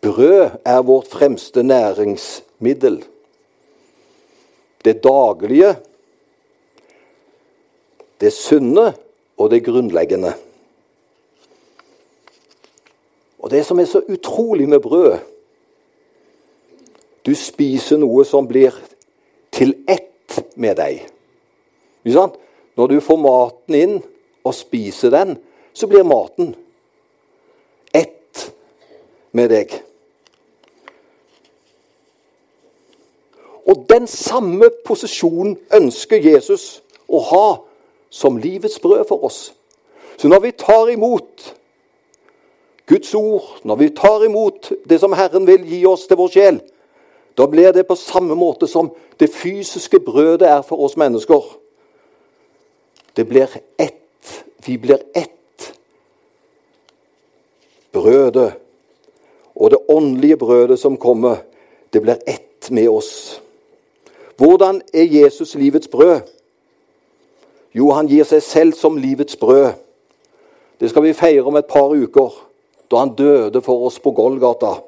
Brød 0.00 0.62
er 0.62 0.86
vårt 0.86 1.10
fremste 1.10 1.64
næringsmiddel. 1.66 3.02
Det 4.86 5.00
daglige, 5.02 5.74
det 8.22 8.30
sunne 8.32 8.92
og 9.36 9.50
det 9.50 9.64
grunnleggende. 9.66 10.32
Og 13.48 13.52
det 13.52 13.66
som 13.66 13.78
er 13.80 13.84
så 13.84 14.02
utrolig 14.08 14.68
med 14.68 14.80
brød 14.80 15.18
Du 17.26 17.34
spiser 17.34 17.96
noe 17.96 18.24
som 18.28 18.44
blir 18.48 18.74
til 19.52 19.72
ett 19.88 20.36
med 20.54 20.76
deg. 20.76 21.00
Når 22.04 22.86
du 22.92 23.00
får 23.00 23.16
maten 23.16 23.74
inn 23.74 23.94
og 24.44 24.54
spiser 24.54 25.10
den, 25.10 25.32
så 25.72 25.88
blir 25.88 26.04
maten 26.04 26.52
ett 27.96 28.44
med 29.32 29.48
deg. 29.48 29.72
Og 33.64 33.86
den 33.88 34.06
samme 34.06 34.68
posisjonen 34.84 35.56
ønsker 35.72 36.20
Jesus 36.20 36.82
å 37.08 37.24
ha 37.32 37.46
som 38.10 38.36
livets 38.36 38.76
brød 38.80 39.08
for 39.08 39.24
oss. 39.24 39.54
Så 40.20 40.28
når 40.28 40.44
vi 40.44 40.52
tar 40.52 40.92
imot 40.92 41.54
Guds 42.88 43.14
ord, 43.14 43.60
når 43.64 43.76
vi 43.76 43.88
tar 43.92 44.24
imot 44.24 44.72
det 44.88 45.00
som 45.00 45.12
Herren 45.12 45.46
vil 45.46 45.66
gi 45.68 45.82
oss 45.86 46.06
til 46.08 46.16
vår 46.16 46.32
sjel, 46.32 46.60
da 47.38 47.46
blir 47.46 47.72
det 47.76 47.86
på 47.86 47.94
samme 47.98 48.34
måte 48.34 48.66
som 48.66 48.90
det 49.20 49.28
fysiske 49.30 50.00
brødet 50.00 50.48
er 50.48 50.62
for 50.66 50.80
oss 50.86 50.96
mennesker. 50.96 51.44
Det 53.16 53.28
blir 53.28 53.52
ett 53.78 53.94
vi 54.68 54.78
blir 54.78 54.98
ett. 55.14 55.74
Brødet 57.92 58.52
og 59.54 59.70
det 59.70 59.78
åndelige 59.88 60.36
brødet 60.36 60.78
som 60.78 60.96
kommer, 60.96 61.36
det 61.92 62.02
blir 62.02 62.18
ett 62.26 62.70
med 62.70 62.88
oss. 62.88 63.40
Hvordan 64.36 64.82
er 64.94 65.02
Jesus 65.02 65.54
livets 65.54 65.88
brød? 65.88 66.20
Jo, 67.74 67.90
han 67.90 68.06
gir 68.08 68.24
seg 68.24 68.42
selv 68.42 68.72
som 68.72 68.96
livets 68.96 69.36
brød. 69.36 69.72
Det 70.80 70.90
skal 70.90 71.02
vi 71.02 71.12
feire 71.12 71.42
om 71.42 71.56
et 71.56 71.66
par 71.66 71.90
uker, 71.96 72.34
da 72.90 73.02
han 73.02 73.14
døde 73.14 73.62
for 73.62 73.86
oss 73.86 73.98
på 74.00 74.12
Golgata. 74.16 74.78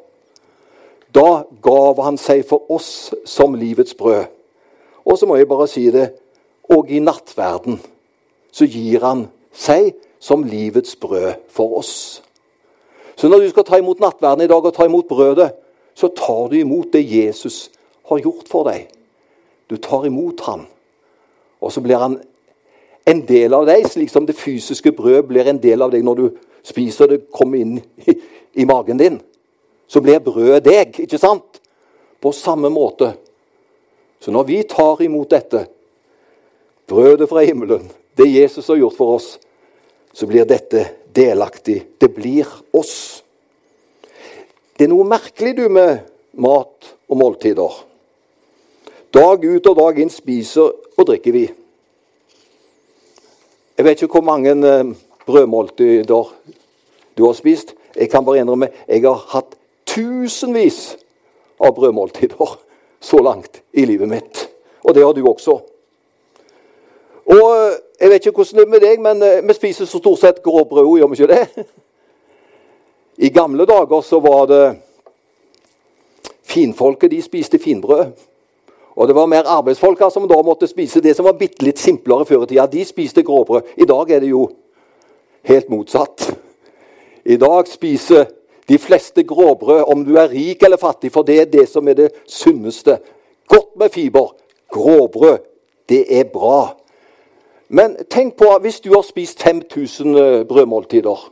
Da 1.15 1.43
gav 1.63 2.01
han 2.05 2.19
seg 2.21 2.45
for 2.49 2.71
oss 2.73 3.13
som 3.29 3.55
livets 3.59 3.95
brød. 3.95 4.25
Og 5.05 5.19
så 5.19 5.27
må 5.27 5.37
jeg 5.37 5.49
bare 5.49 5.69
si 5.69 5.89
det 5.91 6.11
og 6.71 6.91
i 6.91 7.01
nattverden 7.03 7.81
så 8.55 8.67
gir 8.67 9.03
han 9.03 9.27
seg 9.53 9.95
som 10.23 10.45
livets 10.47 10.95
brød 11.01 11.33
for 11.51 11.81
oss. 11.81 12.23
Så 13.17 13.29
når 13.29 13.45
du 13.45 13.51
skal 13.51 13.67
ta 13.67 13.79
imot 13.81 14.01
nattverden 14.01 14.45
i 14.45 14.51
dag 14.51 14.65
og 14.65 14.75
ta 14.75 14.87
imot 14.87 15.09
brødet, 15.09 15.51
så 15.95 16.09
tar 16.17 16.49
du 16.49 16.57
imot 16.61 16.93
det 16.93 17.03
Jesus 17.05 17.71
har 18.09 18.23
gjort 18.23 18.49
for 18.49 18.71
deg. 18.71 18.87
Du 19.71 19.77
tar 19.77 20.07
imot 20.07 20.41
ham. 20.47 20.67
Og 21.61 21.73
så 21.73 21.81
blir 21.81 21.99
han 21.99 22.21
en 23.07 23.21
del 23.27 23.55
av 23.55 23.67
deg, 23.69 23.85
slik 23.91 24.11
som 24.13 24.27
det 24.27 24.39
fysiske 24.39 24.93
brød 24.93 25.27
blir 25.29 25.51
en 25.51 25.61
del 25.61 25.83
av 25.83 25.93
deg 25.93 26.05
når 26.07 26.21
du 26.21 26.27
spiser 26.63 27.09
det, 27.09 27.25
kommer 27.33 27.61
inn 27.61 27.79
i, 27.79 28.15
i 28.63 28.67
magen 28.69 29.01
din. 29.01 29.21
Så 29.91 30.03
blir 30.05 30.23
brødet 30.23 30.65
deg, 30.67 31.01
ikke 31.05 31.19
sant? 31.19 31.61
På 32.21 32.33
samme 32.37 32.71
måte. 32.73 33.15
Så 34.21 34.33
når 34.33 34.45
vi 34.49 34.63
tar 34.69 35.01
imot 35.03 35.31
dette, 35.33 35.65
brødet 36.91 37.29
fra 37.31 37.43
himmelen, 37.47 37.89
det 38.19 38.29
Jesus 38.29 38.69
har 38.69 38.77
gjort 38.77 38.99
for 38.99 39.17
oss, 39.17 39.39
så 40.13 40.27
blir 40.27 40.45
dette 40.45 40.85
delaktig. 41.15 41.83
Det 41.99 42.11
blir 42.15 42.47
oss. 42.77 43.23
Det 44.77 44.87
er 44.87 44.93
noe 44.93 45.07
merkelig 45.09 45.55
du 45.57 45.67
med 45.73 46.03
mat 46.41 46.91
og 47.09 47.19
måltider. 47.21 47.79
Dag 49.11 49.45
ut 49.45 49.67
og 49.67 49.79
dag 49.79 49.99
inn 49.99 50.13
spiser 50.13 50.71
og 50.71 51.07
drikker 51.09 51.35
vi. 51.35 51.47
Jeg 53.77 53.87
vet 53.87 54.03
ikke 54.03 54.21
hvor 54.21 54.27
mange 54.29 54.53
eh, 54.53 54.93
brødmåltider 55.31 56.33
du 57.17 57.25
har 57.27 57.37
spist. 57.39 57.75
Jeg 57.97 58.11
kan 58.11 58.25
bare 58.25 58.43
innrømme 58.43 58.71
jeg 58.89 59.03
har 59.07 59.25
hatt 59.33 59.57
tusenvis 59.87 60.97
av 61.61 61.75
brødmåltider 61.75 62.59
så 63.01 63.23
langt 63.23 63.63
i 63.73 63.85
livet 63.85 64.09
mitt. 64.09 64.47
Og 64.85 64.95
det 64.95 65.05
har 65.05 65.13
du 65.13 65.25
også. 65.29 65.61
Og 67.31 67.47
eh, 67.57 67.79
jeg 68.01 68.11
vet 68.11 68.27
ikke 68.27 68.43
hvordan 68.43 68.59
det 68.59 68.67
er 68.67 68.71
med 68.71 68.83
deg, 68.85 69.03
men 69.03 69.23
eh, 69.23 69.43
vi 69.49 69.55
spiser 69.55 69.89
så 69.89 69.99
stort 69.99 70.21
sett 70.23 70.43
gråbrød 70.43 70.99
gjør 70.99 71.11
vi 71.13 71.21
ikke 71.21 71.35
det? 71.35 71.67
I 73.27 73.29
gamle 73.29 73.67
dager 73.69 74.01
så 74.01 74.21
var 74.25 74.47
det 74.49 74.65
finfolket 76.43 77.11
de 77.11 77.23
spiste 77.23 77.59
finbrød. 77.59 78.11
Og 78.97 79.09
det 79.09 79.15
var 79.15 79.27
mer 79.31 79.47
arbeidsfolk 79.47 80.01
som 80.13 80.27
da 80.29 80.41
måtte 80.43 80.67
spise 80.69 81.01
det 81.01 81.15
som 81.17 81.25
var 81.25 81.39
bitte 81.39 81.65
litt 81.65 81.79
simplere 81.79 82.27
før 82.27 82.43
i 82.45 82.51
tida. 82.51 82.67
De 82.67 82.85
spiste 82.85 83.23
gråbrød. 83.23 83.77
I 83.77 83.87
dag 83.89 84.11
er 84.11 84.21
det 84.21 84.33
jo 84.33 84.49
helt 85.43 85.69
motsatt. 85.69 86.31
I 87.25 87.37
dag 87.37 87.69
spiser 87.69 88.27
de 88.69 88.79
fleste 88.79 89.23
gråbrød, 89.23 89.85
om 89.87 90.05
du 90.05 90.15
er 90.17 90.31
rik 90.31 90.63
eller 90.63 90.77
fattig, 90.77 91.13
for 91.13 91.27
det 91.27 91.41
er 91.41 91.49
det 91.51 91.69
som 91.69 91.89
er 91.89 91.99
det 91.99 92.11
sunneste. 92.27 92.99
Godt 93.49 93.77
med 93.79 93.91
fiber. 93.91 94.35
Gråbrød, 94.71 95.39
det 95.89 96.05
er 96.19 96.25
bra. 96.25 96.77
Men 97.69 97.97
tenk 98.11 98.37
på 98.39 98.51
hvis 98.63 98.81
du 98.81 98.93
har 98.95 99.03
spist 99.03 99.43
5000 99.43 100.17
eh, 100.17 100.47
brødmåltider 100.47 101.31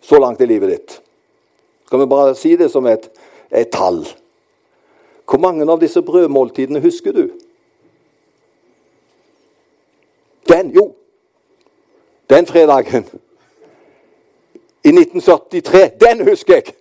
så 0.00 0.18
langt 0.18 0.40
i 0.40 0.46
livet 0.46 0.70
ditt. 0.70 0.96
Skal 1.86 2.00
vi 2.00 2.06
bare 2.06 2.34
si 2.34 2.56
det 2.56 2.70
som 2.70 2.86
et, 2.86 3.10
et 3.50 3.70
tall? 3.70 4.04
Hvor 5.26 5.38
mange 5.38 5.66
av 5.66 5.78
disse 5.82 6.02
brødmåltidene 6.02 6.82
husker 6.82 7.14
du? 7.14 7.28
Den, 10.50 10.70
jo. 10.74 10.92
Den 12.30 12.46
fredagen. 12.46 13.04
I 14.84 14.88
1973. 14.88 15.90
Den 16.00 16.28
husker 16.28 16.54
jeg! 16.54 16.74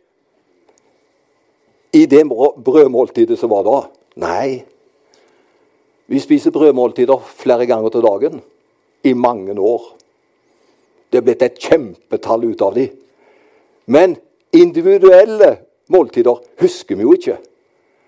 I 1.94 2.06
det 2.06 2.22
brødmåltidet 2.66 3.40
som 3.40 3.50
var 3.50 3.64
da. 3.66 3.80
Nei. 4.22 4.62
Vi 6.08 6.20
spiser 6.20 6.54
brødmåltider 6.54 7.18
flere 7.18 7.66
ganger 7.66 7.90
til 7.90 8.06
dagen. 8.06 8.42
I 9.04 9.14
mange 9.14 9.60
år. 9.60 9.96
Det 11.12 11.18
er 11.18 11.26
blitt 11.26 11.42
et 11.42 11.58
kjempetall 11.58 12.46
ut 12.46 12.62
av 12.62 12.78
de. 12.78 12.86
Men 13.90 14.18
individuelle 14.54 15.56
måltider 15.90 16.44
husker 16.62 16.96
vi 16.96 17.08
jo 17.08 17.14
ikke. 17.18 17.38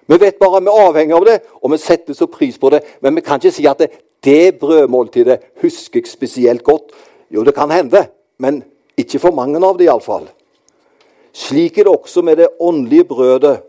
Vi 0.07 0.19
vet 0.21 0.38
bare 0.38 0.60
at 0.60 0.63
vi 0.63 0.69
er 0.69 0.88
avhengig 0.88 1.15
av 1.17 1.25
det, 1.25 1.39
og 1.62 1.71
vi 1.71 1.77
setter 1.81 2.13
så 2.13 2.27
pris 2.29 2.57
på 2.62 2.69
det. 2.69 2.83
Men 3.01 3.15
vi 3.15 3.25
kan 3.25 3.41
ikke 3.41 3.55
si 3.55 3.65
at 3.65 3.81
det, 3.81 3.89
det 4.24 4.60
brødmåltidet 4.62 5.39
husker 5.62 6.03
jeg 6.03 6.12
spesielt 6.12 6.63
godt. 6.63 6.93
Jo, 7.31 7.43
det 7.43 7.55
kan 7.55 7.71
hende, 7.71 8.05
men 8.38 8.63
ikke 9.00 9.19
for 9.19 9.35
mange 9.35 9.59
av 9.63 9.77
det 9.79 9.88
iallfall. 9.88 10.27
Slik 11.31 11.77
er 11.79 11.88
det 11.88 11.93
også 11.93 12.21
med 12.21 12.41
det 12.41 12.50
åndelige 12.59 13.07
brødet 13.07 13.61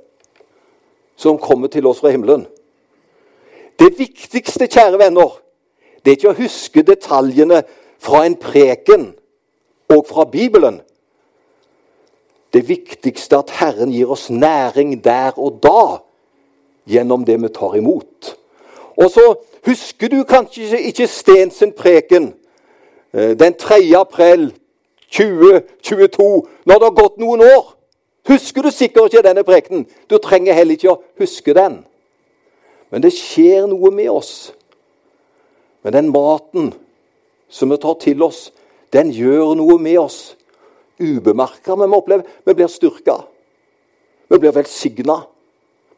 som 1.16 1.38
kommer 1.38 1.71
til 1.71 1.87
oss 1.87 2.00
fra 2.02 2.11
himmelen. 2.11 2.47
Det 3.78 3.95
viktigste, 3.99 4.66
kjære 4.66 4.99
venner, 4.99 5.38
det 6.02 6.11
er 6.11 6.19
ikke 6.19 6.33
å 6.33 6.40
huske 6.42 6.83
detaljene 6.87 7.62
fra 8.02 8.25
en 8.26 8.35
preken 8.35 9.12
og 9.92 10.07
fra 10.09 10.26
Bibelen. 10.26 10.81
Det 12.52 12.66
viktigste 12.69 13.38
er 13.38 13.45
at 13.45 13.54
Herren 13.61 13.95
gir 13.95 14.11
oss 14.11 14.28
næring 14.31 14.99
der 15.04 15.38
og 15.38 15.62
da 15.62 16.02
gjennom 16.90 17.25
det 17.25 17.38
vi 17.42 17.49
tar 17.54 17.78
imot. 17.78 18.35
Og 18.99 19.11
så 19.11 19.25
husker 19.66 20.11
du 20.11 20.25
kanskje 20.28 20.83
ikke 20.90 21.07
Stens 21.09 21.62
preken 21.78 22.33
den 23.12 23.54
3. 23.61 23.81
april 23.99 24.50
2022, 25.12 26.47
når 26.64 26.78
det 26.78 26.88
har 26.88 26.97
gått 26.97 27.19
noen 27.21 27.45
år. 27.45 27.75
Husker 28.28 28.62
du 28.62 28.71
sikkert 28.71 29.12
ikke 29.12 29.25
denne 29.26 29.45
prekenen. 29.45 29.87
Du 30.09 30.16
trenger 30.23 30.57
heller 30.57 30.78
ikke 30.78 30.95
å 30.95 31.00
huske 31.21 31.54
den. 31.57 31.81
Men 32.92 33.02
det 33.04 33.12
skjer 33.16 33.66
noe 33.71 33.90
med 33.95 34.11
oss. 34.12 34.52
Men 35.83 35.97
den 35.97 36.12
maten 36.14 36.71
som 37.52 37.73
vi 37.73 37.81
tar 37.83 37.99
til 38.00 38.23
oss, 38.25 38.47
den 38.95 39.11
gjør 39.12 39.56
noe 39.58 39.78
med 39.82 39.99
oss. 40.00 40.21
Ubemerka, 41.02 41.75
men 41.76 41.91
vi 41.91 41.99
opplever 41.99 42.41
vi 42.47 42.54
blir 42.54 42.71
styrka. 42.71 43.19
Vi 44.28 44.39
blir 44.39 44.54
velsigna. 44.54 45.23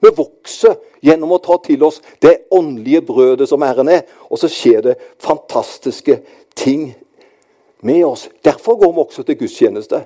Vi 0.01 0.11
vokser 0.17 0.79
gjennom 1.05 1.35
å 1.37 1.43
ta 1.43 1.59
til 1.65 1.85
oss 1.87 2.01
det 2.25 2.49
åndelige 2.53 3.05
brødet 3.09 3.49
som 3.49 3.63
Herren 3.65 3.91
er. 3.93 4.03
Og 4.31 4.41
så 4.41 4.51
skjer 4.51 4.83
det 4.85 4.97
fantastiske 5.23 6.19
ting 6.57 6.95
med 7.83 8.05
oss. 8.05 8.29
Derfor 8.45 8.79
går 8.81 8.93
vi 8.93 8.99
også 8.99 9.23
til 9.23 9.39
gudstjeneste. 9.39 10.05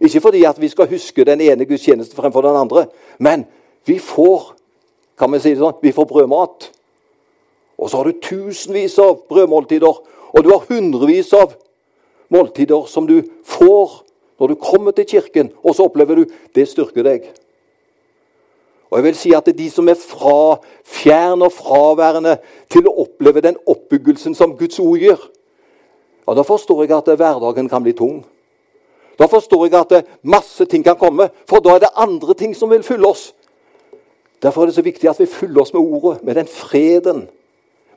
Ikke 0.00 0.20
fordi 0.20 0.44
at 0.44 0.60
vi 0.60 0.68
skal 0.68 0.90
huske 0.90 1.24
den 1.24 1.40
ene 1.40 1.66
gudstjenesten 1.66 2.16
fremfor 2.16 2.42
den 2.42 2.56
andre, 2.56 2.86
men 3.18 3.46
vi 3.86 3.98
får 3.98 4.54
kan 5.18 5.32
vi 5.32 5.38
si 5.38 5.52
det 5.54 5.62
sånn, 5.62 5.76
vi 5.82 5.94
får 5.94 6.08
brødmat. 6.10 6.70
Og 7.78 7.90
så 7.90 8.00
har 8.00 8.08
du 8.08 8.22
tusenvis 8.22 8.96
av 9.02 9.20
brødmåltider, 9.30 10.00
og 10.34 10.42
du 10.42 10.50
har 10.50 10.66
hundrevis 10.66 11.32
av 11.38 11.54
måltider 12.34 12.88
som 12.90 13.06
du 13.06 13.20
får 13.46 14.00
når 14.40 14.50
du 14.50 14.58
kommer 14.58 14.94
til 14.94 15.06
kirken, 15.06 15.52
og 15.62 15.76
så 15.76 15.86
opplever 15.86 16.18
du 16.18 16.36
det 16.56 16.66
styrker 16.70 17.06
deg. 17.06 17.28
Og 18.90 18.98
jeg 18.98 19.06
vil 19.06 19.18
si 19.18 19.32
at 19.34 19.46
det 19.46 19.54
er 19.54 19.62
de 19.62 19.68
som 19.74 19.88
er 19.90 19.98
fra 19.98 20.58
fjern 20.86 21.42
og 21.42 21.54
fraværende 21.54 22.36
til 22.70 22.86
å 22.86 22.96
oppleve 23.06 23.42
den 23.42 23.58
oppbyggelsen 23.70 24.36
som 24.38 24.54
Guds 24.58 24.78
ord 24.82 25.02
gjør, 25.02 25.22
ja, 26.26 26.34
da 26.34 26.42
forstår 26.42 26.84
jeg 26.84 26.96
at 26.96 27.10
hverdagen 27.16 27.68
kan 27.68 27.82
bli 27.84 27.92
tung. 27.96 28.22
Da 29.18 29.28
forstår 29.30 29.66
jeg 29.66 29.80
at 29.80 30.06
masse 30.22 30.64
ting 30.66 30.84
kan 30.84 30.98
komme, 30.98 31.28
for 31.48 31.62
da 31.62 31.74
er 31.74 31.84
det 31.84 31.92
andre 31.96 32.34
ting 32.34 32.54
som 32.56 32.70
vil 32.70 32.82
fylle 32.82 33.06
oss. 33.06 33.32
Derfor 34.42 34.62
er 34.62 34.66
det 34.66 34.76
så 34.76 34.84
viktig 34.84 35.08
at 35.08 35.20
vi 35.20 35.30
fyller 35.30 35.62
oss 35.62 35.72
med 35.74 35.82
ordet, 35.82 36.24
med 36.24 36.34
den 36.34 36.48
freden, 36.50 37.28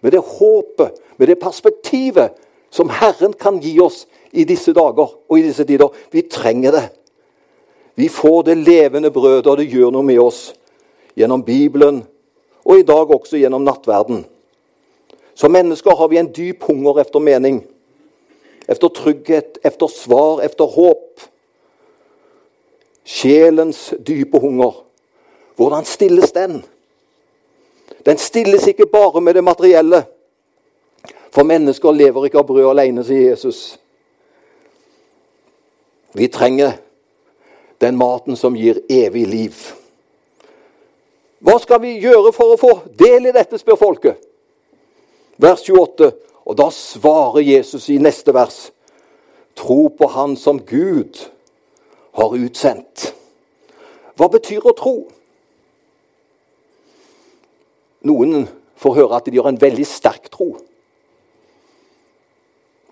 med 0.02 0.12
det 0.12 0.22
håpet, 0.22 1.00
med 1.18 1.28
det 1.28 1.40
perspektivet 1.40 2.38
som 2.70 2.90
Herren 2.90 3.34
kan 3.34 3.60
gi 3.60 3.80
oss 3.82 4.06
i 4.32 4.44
disse 4.44 4.74
dager 4.76 5.16
og 5.16 5.40
i 5.40 5.46
disse 5.48 5.66
tider. 5.66 5.90
Vi 6.12 6.22
trenger 6.32 6.72
det. 6.72 6.86
Vi 7.96 8.10
får 8.10 8.44
det 8.44 8.58
levende 8.58 9.12
brødet, 9.12 9.48
og 9.48 9.58
det 9.58 9.72
gjør 9.72 9.92
noe 9.92 10.06
med 10.06 10.20
oss 10.22 10.52
gjennom 11.18 11.42
Bibelen 11.44 12.04
og 12.68 12.80
i 12.80 12.86
dag 12.86 13.10
også 13.10 13.40
gjennom 13.40 13.64
nattverden. 13.64 14.26
Som 15.38 15.54
mennesker 15.56 15.96
har 15.96 16.10
vi 16.12 16.20
en 16.20 16.32
dyp 16.34 16.64
hunger 16.68 17.00
efter 17.02 17.24
mening, 17.24 17.62
efter 18.68 18.88
trygghet, 18.88 19.58
efter 19.64 19.88
svar, 19.88 20.42
efter 20.42 20.64
håp. 20.64 21.22
Sjelens 23.04 23.94
dype 24.08 24.40
hunger. 24.40 24.84
Hvordan 25.56 25.86
stilles 25.86 26.32
den? 26.32 26.66
Den 28.06 28.18
stilles 28.18 28.68
ikke 28.68 28.86
bare 28.86 29.22
med 29.22 29.34
det 29.34 29.44
materielle. 29.44 30.04
For 31.32 31.44
mennesker 31.44 31.92
lever 31.92 32.26
ikke 32.26 32.40
av 32.40 32.48
brød 32.48 32.70
alene, 32.72 33.04
sier 33.06 33.32
Jesus. 33.32 33.80
Vi 36.14 36.28
trenger 36.28 36.78
den 37.82 37.98
maten 37.98 38.36
som 38.36 38.56
gir 38.56 38.80
evig 38.90 39.28
liv. 39.28 39.58
Hva 41.40 41.60
skal 41.62 41.82
vi 41.84 42.00
gjøre 42.02 42.32
for 42.34 42.56
å 42.56 42.60
få 42.60 42.72
del 42.98 43.30
i 43.30 43.36
dette, 43.36 43.60
spør 43.62 43.78
folket. 43.78 44.24
Vers 45.38 45.62
28. 45.68 46.10
Og 46.48 46.56
da 46.56 46.70
svarer 46.72 47.44
Jesus 47.44 47.90
i 47.92 47.98
neste 48.00 48.34
vers. 48.34 48.70
Tro 49.56 49.88
på 49.92 50.08
Han 50.08 50.38
som 50.40 50.62
Gud 50.64 51.20
har 52.16 52.36
utsendt. 52.38 53.12
Hva 54.16 54.30
betyr 54.32 54.64
å 54.66 54.74
tro? 54.78 54.96
Noen 58.08 58.48
får 58.80 58.96
høre 58.96 59.20
at 59.20 59.28
de 59.28 59.38
har 59.38 59.50
en 59.52 59.60
veldig 59.62 59.86
sterk 59.86 60.30
tro. 60.32 60.54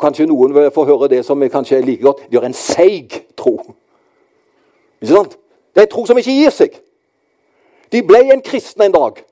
Kanskje 0.02 0.28
noen 0.28 0.54
får 0.76 0.90
høre 0.90 1.10
det 1.16 1.24
som 1.26 1.40
kanskje 1.40 1.80
er 1.80 1.88
like 1.88 2.04
godt. 2.04 2.26
De 2.30 2.38
har 2.38 2.46
en 2.46 2.58
seig 2.58 3.22
tro. 3.40 3.56
Ikke 5.00 5.14
sant? 5.14 5.38
Det 5.72 5.82
er 5.82 5.88
en 5.88 5.94
tro 5.96 6.06
som 6.10 6.20
ikke 6.20 6.36
gir 6.36 6.52
seg. 6.52 6.76
De 7.92 8.04
ble 8.04 8.26
en 8.34 8.44
kristen 8.44 8.84
en 8.84 8.96
dag. 8.96 9.24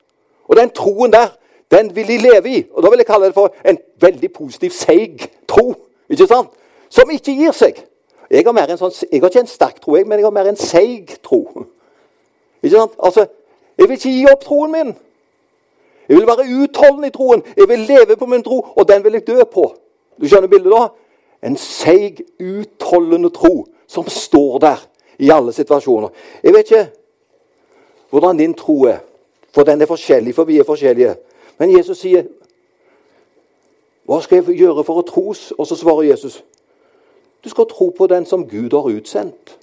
Og 0.47 0.55
den 0.55 0.71
troen 0.75 1.11
der, 1.11 1.33
den 1.73 1.95
vil 1.95 2.07
de 2.07 2.17
leve 2.17 2.49
i. 2.49 2.65
Og 2.71 2.83
Da 2.83 2.89
vil 2.89 3.01
jeg 3.01 3.05
kalle 3.09 3.25
det 3.25 3.33
for 3.33 3.53
en 3.65 3.77
veldig 4.01 4.33
positiv, 4.33 4.71
seig 4.71 5.29
tro. 5.47 5.73
ikke 6.09 6.27
sant? 6.27 6.49
Som 6.89 7.11
ikke 7.11 7.33
gir 7.35 7.51
seg. 7.51 7.83
Jeg 8.31 8.45
har, 8.45 8.69
en 8.69 8.77
sånn, 8.77 8.93
jeg 9.11 9.21
har 9.21 9.29
ikke 9.29 9.43
en 9.43 9.47
sterk 9.47 9.81
tro, 9.81 9.95
jeg, 9.95 10.07
men 10.07 10.19
jeg 10.19 10.25
har 10.25 10.33
mer 10.33 10.49
en 10.49 10.57
seig 10.57 11.17
tro. 11.23 11.43
Ikke 12.63 12.77
sant? 12.77 12.93
Altså, 12.99 13.27
Jeg 13.77 13.87
vil 13.89 13.97
ikke 13.97 14.09
gi 14.09 14.25
opp 14.29 14.43
troen 14.45 14.71
min. 14.71 14.89
Jeg 16.09 16.17
vil 16.17 16.27
være 16.27 16.43
utholden 16.61 17.07
i 17.07 17.09
troen. 17.09 17.41
Jeg 17.57 17.65
vil 17.69 17.79
leve 17.89 18.15
på 18.15 18.25
min 18.29 18.43
tro, 18.45 18.59
og 18.75 18.87
den 18.87 19.03
vil 19.03 19.13
jeg 19.17 19.27
dø 19.27 19.43
på. 19.49 19.63
Du 20.21 20.27
skjønner 20.29 20.47
bildet 20.47 20.69
da? 20.69 20.83
En 21.41 21.57
seig, 21.57 22.21
utholdende 22.37 23.31
tro 23.33 23.65
som 23.89 24.05
står 24.05 24.59
der 24.61 24.83
i 25.17 25.31
alle 25.33 25.53
situasjoner. 25.53 26.13
Jeg 26.43 26.53
vet 26.53 26.69
ikke 26.69 26.83
hvordan 28.13 28.37
din 28.37 28.53
tro 28.53 28.83
er. 28.85 29.01
For 29.53 29.65
den 29.65 29.81
er 29.81 29.89
forskjellig, 29.89 30.35
for 30.35 30.43
vi 30.49 30.59
er 30.59 30.69
forskjellige. 30.69 31.15
Men 31.57 31.77
Jesus 31.77 31.97
sier, 31.97 32.23
'Hva 34.05 34.21
skal 34.21 34.43
jeg 34.43 34.57
gjøre 34.57 34.83
for 34.83 35.01
å 35.01 35.05
tros?' 35.07 35.51
Og 35.57 35.67
så 35.67 35.75
svarer 35.75 36.01
Jesus, 36.01 36.43
'Du 37.43 37.49
skal 37.49 37.65
tro 37.65 37.89
på 37.89 38.07
den 38.07 38.25
som 38.25 38.49
Gud 38.49 38.71
har 38.71 38.89
utsendt', 38.89 39.57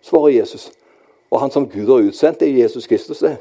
svarer 0.00 0.28
Jesus. 0.28 0.72
Og 1.30 1.40
han 1.40 1.50
som 1.50 1.68
Gud 1.68 1.86
har 1.86 2.08
utsendt, 2.08 2.42
er 2.42 2.46
Jesus 2.46 2.86
Kristus, 2.86 3.18
det. 3.18 3.38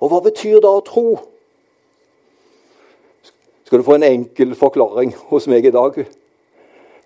Og 0.00 0.08
hva 0.08 0.20
betyr 0.20 0.60
da 0.60 0.68
å 0.68 0.84
tro? 0.84 1.18
Skal 3.64 3.78
du 3.78 3.84
få 3.84 3.94
en 3.94 4.02
enkel 4.02 4.54
forklaring 4.54 5.12
hos 5.30 5.46
meg 5.46 5.66
i 5.66 5.70
dag? 5.70 6.06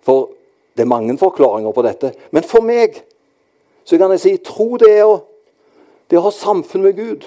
For 0.03 0.31
det 0.77 0.83
er 0.83 0.90
mange 0.90 1.19
forklaringer 1.19 1.73
på 1.73 1.83
dette. 1.83 2.12
Men 2.31 2.43
for 2.43 2.64
meg 2.64 3.03
så 3.85 3.99
kan 3.99 4.11
jeg 4.14 4.21
si 4.21 4.37
tro 4.37 4.77
det 4.81 4.90
er 4.99 5.05
å, 5.05 5.19
det 6.09 6.17
er 6.17 6.23
å 6.23 6.29
ha 6.29 6.33
samfunn 6.35 6.87
med 6.87 6.97
Gud. 6.97 7.27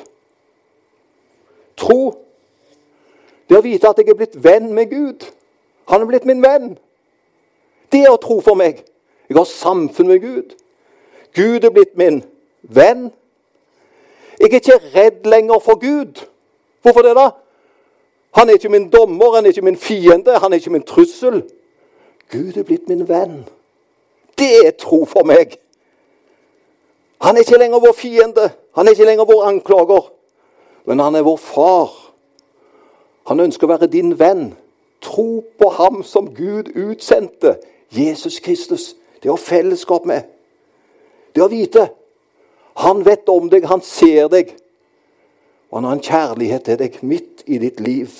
Tro 1.77 2.01
det 3.47 3.55
å 3.57 3.63
vite 3.63 3.87
at 3.87 3.99
jeg 4.01 4.09
er 4.11 4.17
blitt 4.19 4.37
venn 4.43 4.73
med 4.75 4.91
Gud. 4.91 5.23
Han 5.87 6.03
er 6.03 6.09
blitt 6.09 6.25
min 6.27 6.43
venn. 6.43 6.73
Det 7.91 8.03
er 8.03 8.11
å 8.11 8.19
tro 8.19 8.41
for 8.43 8.59
meg. 8.59 8.81
Jeg 9.29 9.37
har 9.37 9.47
samfunn 9.47 10.09
med 10.11 10.23
Gud. 10.23 10.55
Gud 11.35 11.63
er 11.63 11.71
blitt 11.71 11.95
min 11.99 12.21
venn. 12.61 13.09
Jeg 14.37 14.51
er 14.51 14.59
ikke 14.59 14.79
redd 14.93 15.29
lenger 15.29 15.61
for 15.63 15.79
Gud. 15.79 16.25
Hvorfor 16.83 17.05
det, 17.05 17.15
da? 17.15 17.29
Han 18.37 18.49
er 18.49 18.59
ikke 18.59 18.69
min 18.69 18.89
dommer, 18.91 19.35
han 19.35 19.45
er 19.45 19.49
ikke 19.49 19.65
min 19.65 19.79
fiende, 19.79 20.35
han 20.39 20.53
er 20.53 20.59
ikke 20.59 20.75
min 20.75 20.85
trussel. 20.85 21.41
Gud 22.31 22.57
er 22.57 22.67
blitt 22.67 22.89
min 22.91 23.07
venn. 23.09 23.45
Det 24.37 24.51
er 24.67 24.75
tro 24.77 25.05
for 25.05 25.25
meg. 25.25 25.55
Han 27.21 27.35
er 27.35 27.41
ikke 27.41 27.57
lenger 27.57 27.81
vår 27.81 27.95
fiende, 27.97 28.51
han 28.75 28.87
er 28.87 28.93
ikke 28.93 29.07
lenger 29.09 29.25
vår 29.25 29.43
anklager. 29.47 30.11
Men 30.87 31.03
han 31.03 31.15
er 31.15 31.25
vår 31.27 31.37
far. 31.41 31.91
Han 33.27 33.43
ønsker 33.43 33.67
å 33.67 33.73
være 33.73 33.91
din 33.91 34.13
venn. 34.19 34.49
Tro 35.03 35.43
på 35.59 35.69
ham 35.75 35.99
som 36.07 36.31
Gud 36.33 36.71
utsendte, 36.73 37.57
Jesus 37.93 38.39
Kristus. 38.43 38.93
Det 39.19 39.29
å 39.29 39.35
ha 39.35 39.41
fellesskap 39.41 40.07
med. 40.07 40.29
Det 41.35 41.43
å 41.43 41.51
vite 41.51 41.89
han 42.77 43.01
vet 43.03 43.29
om 43.29 43.47
deg, 43.49 43.65
han 43.65 43.81
ser 43.81 44.27
deg. 44.29 44.51
Og 45.71 45.79
han 45.79 45.87
har 45.89 45.95
en 45.97 46.03
kjærlighet 46.03 46.67
til 46.67 46.77
deg 46.77 46.99
midt 47.01 47.41
i 47.49 47.57
ditt 47.61 47.79
liv. 47.81 48.13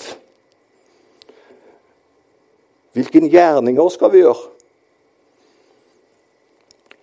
Hvilke 2.97 3.21
gjerninger 3.29 3.91
skal 3.93 4.11
vi 4.15 4.23
gjøre? 4.23 4.49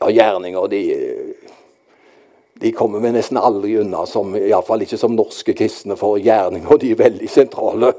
Ja, 0.03 0.11
gjerninger 0.11 0.67
de, 0.73 0.81
de 2.65 2.73
kommer 2.73 3.01
vi 3.01 3.11
nesten 3.13 3.37
aldri 3.37 3.75
unna, 3.77 4.07
som, 4.09 4.31
iallfall 4.41 4.81
ikke 4.87 4.97
som 4.97 5.13
norske 5.13 5.53
kristne, 5.53 5.99
for 6.01 6.17
gjerninger 6.17 6.79
de 6.81 6.93
er 6.95 6.97
veldig 6.97 7.27
sentrale. 7.29 7.91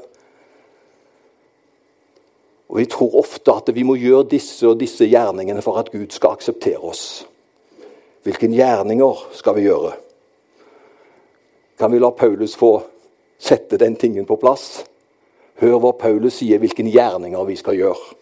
Og 2.66 2.80
Vi 2.80 2.86
tror 2.90 3.12
ofte 3.20 3.52
at 3.54 3.70
vi 3.70 3.84
må 3.86 3.94
gjøre 3.94 4.26
disse 4.32 4.66
og 4.66 4.80
disse 4.80 5.06
gjerningene 5.06 5.62
for 5.62 5.78
at 5.78 5.92
Gud 5.92 6.10
skal 6.10 6.34
akseptere 6.34 6.82
oss. 6.82 7.22
Hvilke 8.26 8.48
gjerninger 8.50 9.20
skal 9.38 9.54
vi 9.54 9.68
gjøre? 9.68 9.92
Kan 11.78 11.92
vi 11.94 12.00
la 12.02 12.10
Paulus 12.10 12.56
få 12.58 12.80
sette 13.38 13.78
den 13.78 13.94
tingen 13.94 14.26
på 14.26 14.34
plass? 14.42 14.82
Hør 15.62 15.78
hva 15.78 15.92
Paulus 15.94 16.40
sier, 16.40 16.58
hvilke 16.58 16.82
gjerninger 16.82 17.44
vi 17.46 17.56
skal 17.56 17.78
gjøre. 17.78 18.16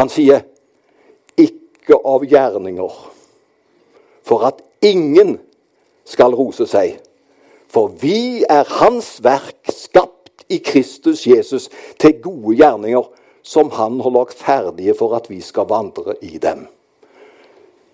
Han 0.00 0.08
sier 0.08 0.40
'ikke 1.36 2.00
av 2.04 2.24
gjerninger', 2.24 2.96
for 4.22 4.46
at 4.46 4.64
ingen 4.82 5.38
skal 6.08 6.34
rose 6.34 6.66
seg. 6.68 6.98
For 7.68 7.92
vi 8.00 8.44
er 8.48 8.68
Hans 8.80 9.18
verk, 9.24 9.68
skapt 9.72 10.44
i 10.48 10.60
Kristus 10.64 11.26
Jesus, 11.28 11.68
til 12.00 12.20
gode 12.22 12.56
gjerninger, 12.56 13.04
som 13.42 13.70
Han 13.70 14.00
har 14.00 14.12
lagt 14.12 14.38
ferdige 14.38 14.94
for 14.96 15.16
at 15.16 15.30
vi 15.30 15.40
skal 15.40 15.68
vandre 15.68 16.16
i 16.22 16.38
dem. 16.38 16.66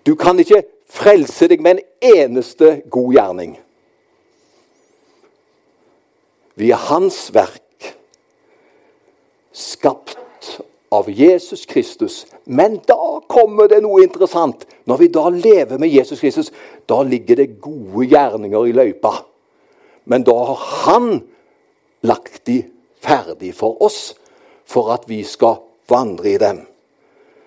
Du 0.05 0.15
kan 0.15 0.39
ikke 0.39 0.63
frelse 0.89 1.47
deg 1.47 1.63
med 1.63 1.79
en 1.79 2.15
eneste 2.15 2.81
god 2.91 3.13
gjerning. 3.15 3.55
Vi 6.55 6.71
er 6.71 6.79
Hans 6.87 7.33
verk, 7.35 7.95
skapt 9.51 10.04
av 10.95 11.09
Jesus 11.11 11.65
Kristus. 11.65 12.25
Men 12.43 12.79
da 12.87 13.21
kommer 13.27 13.67
det 13.71 13.81
noe 13.83 14.03
interessant. 14.05 14.65
Når 14.87 15.01
vi 15.01 15.09
da 15.13 15.29
lever 15.29 15.79
med 15.81 15.91
Jesus 15.91 16.21
Kristus, 16.23 16.51
da 16.87 17.01
ligger 17.03 17.41
det 17.41 17.57
gode 17.61 18.07
gjerninger 18.11 18.69
i 18.69 18.75
løypa. 18.75 19.13
Men 20.05 20.23
da 20.23 20.35
har 20.51 20.61
Han 20.85 21.23
lagt 22.05 22.45
de 22.45 22.63
ferdig 23.01 23.53
for 23.55 23.81
oss, 23.81 24.15
for 24.65 24.93
at 24.93 25.09
vi 25.09 25.23
skal 25.23 25.59
vandre 25.89 26.29
i 26.29 26.37
dem. 26.37 26.61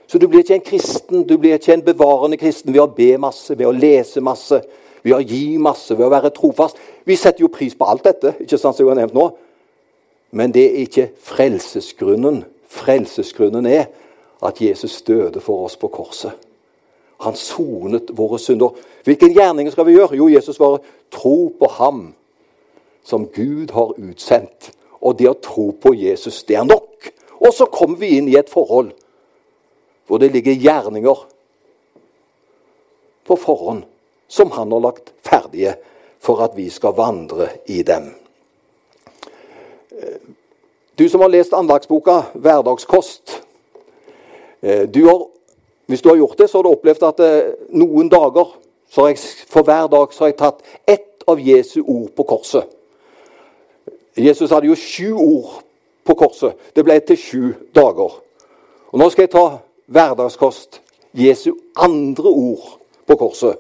Så 0.09 0.19
du 0.19 0.27
blir 0.27 0.41
ikke 0.41 0.55
en 0.55 0.65
kristen, 0.65 1.25
du 1.29 1.37
blir 1.39 1.59
ikke 1.59 1.75
en 1.75 1.85
bevarende 1.85 2.39
kristen 2.41 2.73
ved 2.73 2.83
å 2.83 2.91
be 2.91 3.11
masse, 3.21 3.53
ved 3.59 3.69
å 3.69 3.75
lese 3.77 4.23
masse, 4.25 4.63
ved 5.03 5.15
å 5.15 5.21
gi 5.21 5.59
masse, 5.61 5.93
ved 5.95 6.07
å 6.07 6.13
være 6.13 6.33
trofast. 6.35 6.79
Vi 7.05 7.17
setter 7.17 7.45
jo 7.45 7.53
pris 7.53 7.77
på 7.77 7.87
alt 7.87 8.07
dette, 8.09 8.35
ikke 8.41 8.59
sant, 8.59 8.77
som 8.77 8.87
jeg 8.87 8.95
har 8.95 9.03
nevnt 9.03 9.19
nå. 9.19 9.27
Men 10.33 10.55
det 10.55 10.65
er 10.65 10.81
ikke 10.87 11.11
frelsesgrunnen. 11.29 12.43
Frelsesgrunnen 12.69 13.67
er 13.67 13.89
at 14.45 14.61
Jesus 14.61 15.03
døde 15.03 15.41
for 15.41 15.65
oss 15.65 15.77
på 15.77 15.89
korset. 15.89 16.33
Han 17.21 17.35
sonet 17.35 18.13
våre 18.15 18.39
synder. 18.39 18.77
Hvilken 19.05 19.33
gjerninger 19.35 19.73
skal 19.75 19.87
vi 19.89 19.97
gjøre? 19.97 20.17
Jo, 20.17 20.29
Jesus 20.31 20.61
var 20.61 20.79
tro 21.11 21.49
på 21.59 21.71
ham 21.79 22.03
som 23.03 23.27
Gud 23.35 23.73
har 23.75 23.97
utsendt. 23.99 24.71
Og 25.01 25.19
det 25.19 25.31
å 25.31 25.39
tro 25.43 25.71
på 25.81 25.95
Jesus, 25.97 26.45
det 26.47 26.59
er 26.59 26.69
nok. 26.69 27.11
Og 27.41 27.53
så 27.55 27.67
kommer 27.71 27.99
vi 27.99 28.17
inn 28.19 28.31
i 28.31 28.39
et 28.39 28.51
forhold 28.51 28.93
hvor 30.09 30.21
det 30.23 30.31
ligger 30.33 30.57
gjerninger 30.57 31.27
på 33.29 33.37
forhånd 33.37 33.83
som 34.29 34.51
han 34.55 34.73
har 34.73 34.81
lagt 34.81 35.13
ferdige 35.25 35.75
for 36.21 36.41
at 36.45 36.57
vi 36.57 36.71
skal 36.73 36.97
vandre 36.97 37.51
i 37.69 37.83
dem. 37.85 38.09
Du 40.99 41.09
som 41.09 41.21
har 41.21 41.29
lest 41.29 41.53
andagsboka 41.53 42.23
'Hverdagskost' 42.35 43.43
eh, 44.63 44.89
du 44.89 45.05
har, 45.05 45.27
Hvis 45.87 46.03
du 46.03 46.09
har 46.09 46.17
gjort 46.17 46.39
det, 46.39 46.51
så 46.51 46.59
har 46.59 46.63
du 46.63 46.69
opplevd 46.69 47.03
at 47.03 47.21
eh, 47.21 47.53
noen 47.71 48.09
dager 48.09 48.59
jeg, 48.97 49.19
for 49.49 49.63
hver 49.63 49.87
dag 49.87 50.09
har 50.19 50.27
jeg 50.27 50.37
tatt 50.37 50.63
ett 50.87 51.25
av 51.27 51.41
Jesu 51.41 51.83
ord 51.83 52.11
på 52.17 52.23
korset. 52.23 52.65
Jesus 54.17 54.51
hadde 54.51 54.67
jo 54.67 54.75
sju 54.75 55.13
ord 55.13 55.63
på 56.05 56.15
korset. 56.15 56.53
Det 56.77 56.85
ble 56.85 57.01
til 57.01 57.17
sju 57.17 57.55
dager. 57.75 58.21
Og 58.93 58.99
Nå 58.99 59.11
skal 59.11 59.23
jeg 59.23 59.31
ta 59.31 59.59
hverdagskost. 59.87 60.81
Jesu 61.15 61.53
andre 61.77 62.29
ord 62.29 62.79
på 63.07 63.17
korset. 63.17 63.57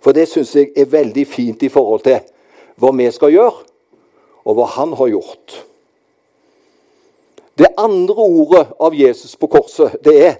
For 0.00 0.12
det 0.12 0.28
syns 0.28 0.54
jeg 0.54 0.70
er 0.76 0.84
veldig 0.84 1.26
fint 1.26 1.62
i 1.62 1.68
forhold 1.68 2.00
til 2.06 2.20
hva 2.76 2.92
vi 2.96 3.10
skal 3.10 3.32
gjøre, 3.32 3.66
og 4.44 4.54
hva 4.54 4.64
han 4.64 4.92
har 4.92 5.08
gjort. 5.08 5.64
Det 7.60 7.68
andre 7.76 8.14
ordet 8.14 8.66
av 8.78 8.94
Jesus 8.94 9.36
på 9.36 9.46
korset, 9.52 9.98
det 10.00 10.14
er 10.24 10.36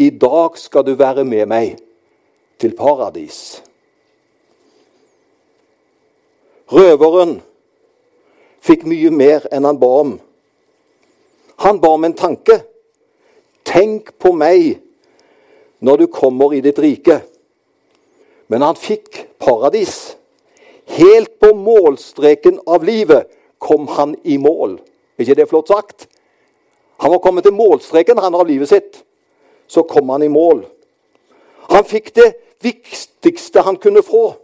I 0.00 0.08
dag 0.16 0.54
skal 0.56 0.86
du 0.86 0.94
være 0.96 1.26
med 1.28 1.44
meg 1.50 1.74
til 2.56 2.72
paradis. 2.72 3.60
Røveren 6.72 7.34
fikk 8.64 8.86
mye 8.88 9.10
mer 9.12 9.44
enn 9.52 9.68
han 9.68 9.80
ba 9.82 9.90
om. 9.98 10.14
Han 11.66 11.82
ba 11.82 11.90
om 11.98 12.08
en 12.08 12.16
tanke. 12.16 12.62
Tenk 13.68 14.14
på 14.16 14.32
meg 14.32 14.78
når 15.84 16.00
du 16.00 16.06
kommer 16.16 16.56
i 16.56 16.62
ditt 16.64 16.80
rike. 16.80 17.18
Men 18.48 18.64
han 18.64 18.80
fikk 18.80 19.26
paradis. 19.36 20.16
Helt 20.96 21.36
på 21.44 21.52
målstreken 21.52 22.62
av 22.64 22.88
livet 22.88 23.28
kom 23.60 23.84
han 23.98 24.16
i 24.24 24.40
mål. 24.40 24.78
Er 25.20 25.26
ikke 25.26 25.40
det 25.42 25.48
flott 25.52 25.68
sagt? 25.68 26.08
Han 27.02 27.10
var 27.10 27.18
kommet 27.18 27.44
til 27.44 27.54
målstreken 27.54 28.18
han 28.22 28.34
av 28.34 28.46
livet 28.46 28.70
sitt. 28.70 29.00
Så 29.66 29.82
kom 29.82 30.08
han 30.14 30.22
i 30.22 30.30
mål. 30.30 30.62
Han 31.72 31.84
fikk 31.84 32.12
det 32.14 32.28
viktigste 32.62 33.64
han 33.66 33.76
kunne 33.76 34.04
få, 34.06 34.34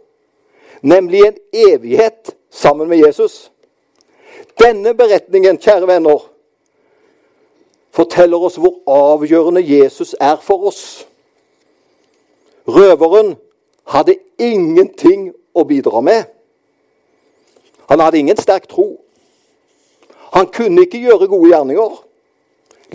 nemlig 0.81 1.21
en 1.27 1.37
evighet 1.53 2.33
sammen 2.51 2.89
med 2.89 2.99
Jesus. 3.05 3.51
Denne 4.59 4.91
beretningen, 4.93 5.59
kjære 5.59 5.87
venner, 5.87 6.25
forteller 7.95 8.43
oss 8.43 8.57
hvor 8.59 8.81
avgjørende 8.91 9.63
Jesus 9.63 10.15
er 10.19 10.35
for 10.43 10.67
oss. 10.67 10.83
Røveren 12.67 13.37
hadde 13.87 14.17
ingenting 14.37 15.29
å 15.55 15.63
bidra 15.63 16.01
med. 16.03 16.27
Han 17.87 18.03
hadde 18.03 18.19
ingen 18.19 18.37
sterk 18.37 18.67
tro. 18.67 18.99
Han 20.35 20.51
kunne 20.51 20.83
ikke 20.85 21.01
gjøre 21.07 21.31
gode 21.31 21.53
gjerninger. 21.53 21.97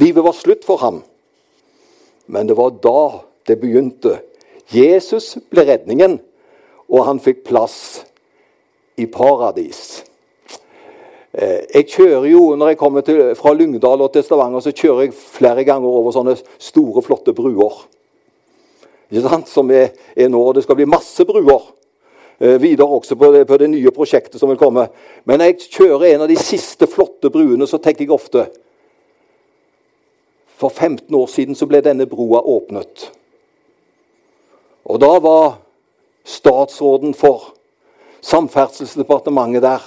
Livet 0.01 0.25
var 0.25 0.33
slutt 0.33 0.65
for 0.67 0.83
ham. 0.83 1.03
Men 2.27 2.49
det 2.49 2.57
var 2.57 2.75
da 2.83 3.25
det 3.47 3.61
begynte. 3.61 4.19
Jesus 4.73 5.35
ble 5.53 5.67
redningen, 5.69 6.19
og 6.89 7.07
han 7.07 7.21
fikk 7.23 7.45
plass 7.47 7.77
i 8.97 9.07
paradis. 9.11 10.03
Eh, 11.35 11.67
jeg 11.75 11.89
kjører 11.91 12.29
jo, 12.31 12.55
Når 12.57 12.69
jeg 12.69 12.79
kommer 12.79 13.01
til, 13.01 13.35
fra 13.35 13.53
Lyngdal 13.53 14.01
og 14.01 14.13
til 14.13 14.23
Stavanger, 14.23 14.61
så 14.61 14.73
kjører 14.73 15.01
jeg 15.03 15.15
flere 15.15 15.65
ganger 15.65 15.89
over 15.89 16.13
sånne 16.13 16.37
store, 16.59 17.03
flotte 17.03 17.35
bruer. 17.35 17.87
Ikke 19.11 19.29
sant? 19.29 19.49
Som 19.49 19.71
er, 19.71 19.91
er 20.17 20.29
nå. 20.29 20.53
Det 20.53 20.63
skal 20.63 20.79
bli 20.79 20.87
masse 20.89 21.25
bruer 21.27 21.73
eh, 22.41 22.61
videre 22.63 22.87
også 22.87 23.19
på 23.19 23.33
det, 23.35 23.47
på 23.47 23.59
det, 23.59 23.71
nye 23.71 23.91
prosjektet 23.91 24.41
som 24.41 24.49
vil 24.49 24.61
komme. 24.61 24.87
Men 25.25 25.43
når 25.43 25.53
jeg 25.53 25.73
kjører 25.75 26.13
en 26.13 26.25
av 26.27 26.31
de 26.31 26.39
siste 26.39 26.87
flotte 26.87 27.31
bruene, 27.35 27.67
så 27.67 27.83
tenker 27.83 28.07
jeg 28.07 28.15
ofte 28.15 28.47
For 30.65 30.71
15 30.71 31.15
år 31.15 31.27
siden 31.27 31.55
så 31.55 31.67
ble 31.69 31.83
denne 31.85 32.07
broa 32.09 32.39
åpnet. 32.41 33.11
Og 34.89 34.97
da 35.03 35.11
var 35.21 35.59
statsråden 36.25 37.13
for 37.13 37.51
Samferdselsdepartementet 38.25 39.61
der. 39.61 39.85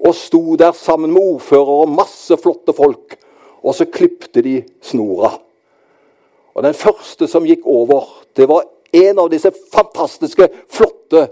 Og 0.00 0.16
sto 0.16 0.56
der 0.56 0.72
sammen 0.72 1.12
med 1.12 1.34
ordfører 1.34 1.82
og 1.82 1.92
masse 1.92 2.38
flotte 2.40 2.72
folk. 2.72 3.18
Og 3.60 3.76
så 3.76 3.84
klipte 3.84 4.40
de 4.40 4.62
snora. 4.80 5.34
Og 6.56 6.64
den 6.64 6.72
første 6.74 7.28
som 7.28 7.44
gikk 7.44 7.68
over, 7.68 8.08
det 8.32 8.48
var 8.48 8.64
en 8.96 9.20
av 9.20 9.28
disse 9.28 9.52
fantastiske, 9.52 10.48
flotte 10.72 11.26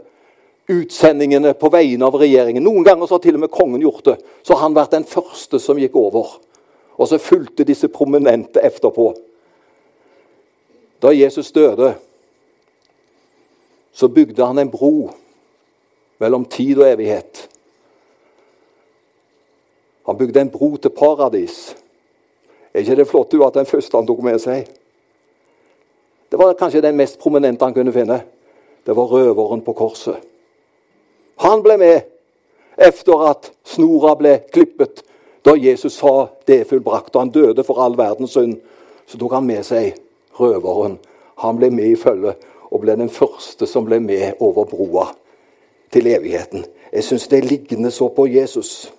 utsendingene 0.69 1.57
på 1.57 1.73
vegne 1.73 2.05
av 2.05 2.21
regjeringen. 2.21 2.69
Noen 2.69 2.85
ganger 2.85 3.09
så 3.09 3.17
har 3.17 3.25
til 3.25 3.41
og 3.41 3.47
med 3.47 3.55
kongen 3.57 3.81
gjort 3.81 4.05
det. 4.11 4.19
Så 4.45 4.53
har 4.53 4.67
han 4.67 4.77
vært 4.77 4.93
den 4.93 5.09
første 5.09 5.57
som 5.57 5.81
gikk 5.81 5.97
over. 5.97 6.37
Og 6.97 7.09
så 7.09 7.19
fulgte 7.19 7.65
disse 7.65 7.89
prominente 7.89 8.63
etterpå. 8.65 9.11
Da 11.03 11.13
Jesus 11.13 11.53
døde, 11.53 11.95
så 13.93 14.09
bygde 14.09 14.45
han 14.45 14.59
en 14.59 14.71
bro 14.71 15.11
mellom 16.19 16.45
tid 16.45 16.79
og 16.81 16.89
evighet. 16.93 17.49
Han 20.07 20.19
bygde 20.19 20.41
en 20.41 20.51
bro 20.51 20.77
til 20.77 20.91
paradis. 20.91 21.77
Er 22.75 22.81
ikke 22.81 22.97
det 22.97 23.09
flott 23.09 23.35
at 23.35 23.55
den 23.55 23.67
første 23.67 23.97
han 23.97 24.07
tok 24.07 24.21
med 24.23 24.39
seg? 24.41 24.69
Det 26.31 26.39
var 26.39 26.57
kanskje 26.59 26.83
den 26.85 26.97
mest 26.97 27.19
prominente 27.19 27.65
han 27.65 27.75
kunne 27.75 27.93
finne. 27.93 28.21
Det 28.87 28.97
var 28.97 29.09
røveren 29.11 29.63
på 29.65 29.73
korset. 29.73 30.21
Han 31.41 31.63
ble 31.63 31.77
med 31.81 32.05
etter 32.77 33.23
at 33.31 33.51
snora 33.65 34.15
ble 34.19 34.39
klippet. 34.53 35.03
Da 35.47 35.55
Jesus 35.57 35.95
sa 35.95 36.29
det 36.45 36.61
er 36.61 36.65
fullbrakt, 36.65 37.15
og 37.15 37.21
han 37.23 37.31
døde 37.31 37.65
for 37.65 37.79
all 37.79 37.95
verdens 37.99 38.35
synd, 38.35 38.57
så 39.07 39.19
tok 39.19 39.37
han 39.39 39.47
med 39.47 39.63
seg 39.63 39.95
røveren. 40.41 40.97
Han 41.39 41.61
ble 41.61 41.71
med 41.71 41.93
i 41.93 41.99
følget 42.01 42.43
og 42.67 42.83
ble 42.83 42.97
den 42.99 43.13
første 43.13 43.69
som 43.71 43.87
ble 43.87 44.01
med 44.03 44.41
over 44.43 44.67
broa 44.67 45.07
til 45.95 46.09
evigheten. 46.11 46.65
Jeg 46.93 47.05
syns 47.05 47.29
det 47.31 47.39
er 47.39 47.47
liggende 47.47 47.93
så 47.95 48.09
på 48.09 48.27
Jesus. 48.27 48.91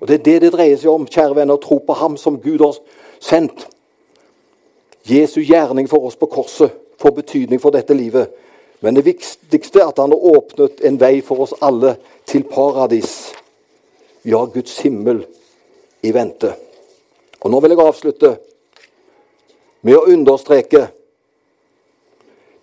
Og 0.00 0.08
Det 0.08 0.14
er 0.14 0.24
det 0.24 0.40
det 0.42 0.52
dreier 0.52 0.76
seg 0.76 0.90
om, 0.90 1.06
kjære 1.06 1.36
venner, 1.36 1.56
tro 1.56 1.78
på 1.78 1.92
ham 1.92 2.16
som 2.16 2.40
Gud 2.40 2.58
har 2.60 2.74
sendt. 3.20 3.68
Jesu 5.06 5.40
gjerning 5.40 5.88
for 5.88 6.06
oss 6.08 6.16
på 6.16 6.26
korset 6.26 6.74
får 6.98 7.10
betydning 7.10 7.60
for 7.60 7.70
dette 7.70 7.94
livet. 7.94 8.28
Men 8.80 8.96
det 8.96 9.06
viktigste 9.06 9.80
er 9.80 9.92
at 9.92 10.02
han 10.02 10.10
har 10.10 10.36
åpnet 10.36 10.82
en 10.84 10.98
vei 11.00 11.20
for 11.22 11.46
oss 11.46 11.54
alle 11.62 11.94
til 12.26 12.42
paradis. 12.42 13.32
Har 14.24 14.50
Guds 14.52 14.78
himmel 14.80 15.22
i 16.04 16.12
vente. 16.14 16.52
Og 17.40 17.50
Nå 17.50 17.60
vil 17.60 17.74
jeg 17.74 17.84
avslutte 17.84 18.34
med 19.84 19.96
å 19.96 20.06
understreke 20.12 20.86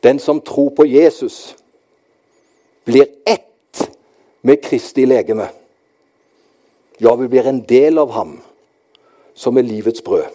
den 0.01 0.19
som 0.19 0.41
tror 0.41 0.71
på 0.73 0.85
Jesus, 0.89 1.55
blir 2.85 3.05
ett 3.25 3.89
med 4.41 4.63
Kristi 4.63 5.05
legeme. 5.05 5.51
Ja, 6.97 7.15
vi 7.15 7.27
blir 7.27 7.47
en 7.47 7.61
del 7.69 8.01
av 8.01 8.09
ham, 8.11 8.39
som 9.33 9.57
er 9.57 9.65
livets 9.65 10.01
brød. 10.01 10.25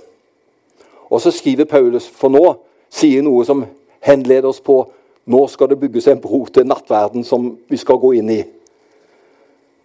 Og 1.10 1.20
så 1.22 1.30
skriver 1.34 1.66
Paulus, 1.66 2.06
for 2.06 2.30
nå 2.30 2.44
sier 2.90 3.22
noe 3.26 3.42
som 3.46 3.64
henleder 4.06 4.48
oss 4.50 4.62
på 4.62 4.84
nå 5.26 5.42
skal 5.50 5.72
det 5.72 5.80
bygges 5.80 6.06
en 6.06 6.22
bro 6.22 6.44
til 6.46 6.66
nattverden 6.66 7.24
som 7.26 7.56
vi 7.66 7.78
skal 7.78 7.98
gå 7.98 8.12
inn 8.20 8.30
i. 8.30 8.40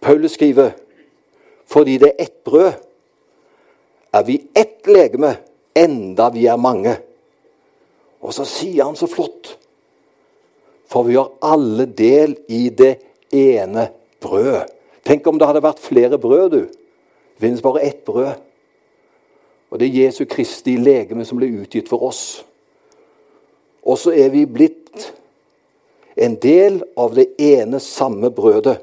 Paulus 0.02 0.38
skriver 0.38 0.70
fordi 1.66 1.96
det 1.98 2.12
er 2.12 2.24
ett 2.26 2.44
brød, 2.44 2.72
er 4.12 4.24
vi 4.24 4.36
ett 4.54 4.86
legeme, 4.86 5.36
enda 5.74 6.28
vi 6.30 6.46
er 6.46 6.60
mange. 6.60 6.96
Og 8.22 8.34
så 8.34 8.44
sier 8.46 8.84
han 8.84 8.96
så 8.98 9.08
flott 9.10 9.56
For 10.92 11.06
vi 11.08 11.16
har 11.16 11.30
alle 11.40 11.86
del 11.88 12.34
i 12.52 12.66
det 12.68 12.98
ene 13.32 13.86
brød. 14.20 14.68
Tenk 15.08 15.26
om 15.26 15.38
det 15.40 15.46
hadde 15.48 15.62
vært 15.64 15.80
flere 15.80 16.18
brød, 16.20 16.50
du. 16.52 16.66
Det 16.68 17.40
finnes 17.40 17.64
bare 17.64 17.80
ett 17.80 18.02
brød. 18.04 18.34
Og 19.72 19.80
det 19.80 19.88
er 19.88 20.04
Jesu 20.04 20.26
Kristi 20.28 20.76
legeme 20.76 21.24
som 21.24 21.40
ble 21.40 21.48
utgitt 21.62 21.88
for 21.88 22.04
oss. 22.04 22.42
Og 23.88 23.96
så 23.98 24.12
er 24.12 24.28
vi 24.34 24.44
blitt 24.44 25.08
en 26.20 26.36
del 26.36 26.82
av 27.00 27.16
det 27.16 27.30
ene 27.40 27.80
samme 27.80 28.28
brødet. 28.30 28.76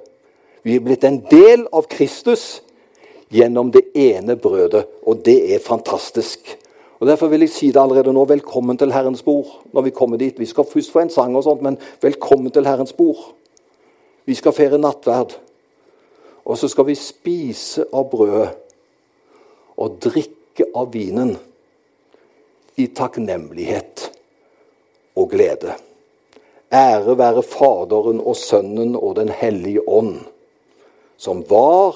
Vi 0.65 0.75
er 0.75 0.83
blitt 0.83 1.05
en 1.05 1.21
del 1.29 1.67
av 1.69 1.85
Kristus 1.93 2.63
gjennom 3.29 3.71
det 3.71 3.83
ene 3.93 4.35
brødet, 4.35 4.85
og 5.05 5.21
det 5.25 5.37
er 5.55 5.59
fantastisk. 5.63 6.57
Og 6.99 7.07
Derfor 7.07 7.27
vil 7.27 7.45
jeg 7.45 7.53
si 7.53 7.71
det 7.71 7.79
allerede 7.79 8.13
nå. 8.13 8.25
Velkommen 8.25 8.77
til 8.77 8.91
Herrens 8.91 9.21
bord 9.23 9.61
når 9.71 9.85
vi 9.87 9.95
kommer 9.95 10.17
dit. 10.17 10.39
Vi 10.39 10.45
skal 10.45 10.67
først 10.67 10.91
få 10.91 10.99
en 10.99 11.13
sang, 11.13 11.35
og 11.35 11.43
sånt, 11.43 11.61
men 11.61 11.77
velkommen 12.01 12.51
til 12.51 12.67
Herrens 12.67 12.93
bord. 12.93 13.31
Vi 14.25 14.35
skal 14.35 14.53
feire 14.53 14.77
nattverd. 14.77 15.37
Og 16.45 16.57
så 16.57 16.67
skal 16.67 16.87
vi 16.89 16.95
spise 16.97 17.85
av 17.93 18.09
brødet 18.11 18.49
og 19.79 19.99
drikke 20.03 20.67
av 20.75 20.89
vinen 20.91 21.37
i 22.79 22.87
takknemlighet 22.95 24.09
og 25.15 25.29
glede. 25.31 25.75
Ære 26.73 27.15
være 27.17 27.43
Faderen 27.43 28.19
og 28.19 28.35
Sønnen 28.37 28.95
og 28.95 29.15
Den 29.15 29.29
hellige 29.29 29.81
ånd, 29.89 30.19
som 31.17 31.43
var, 31.49 31.95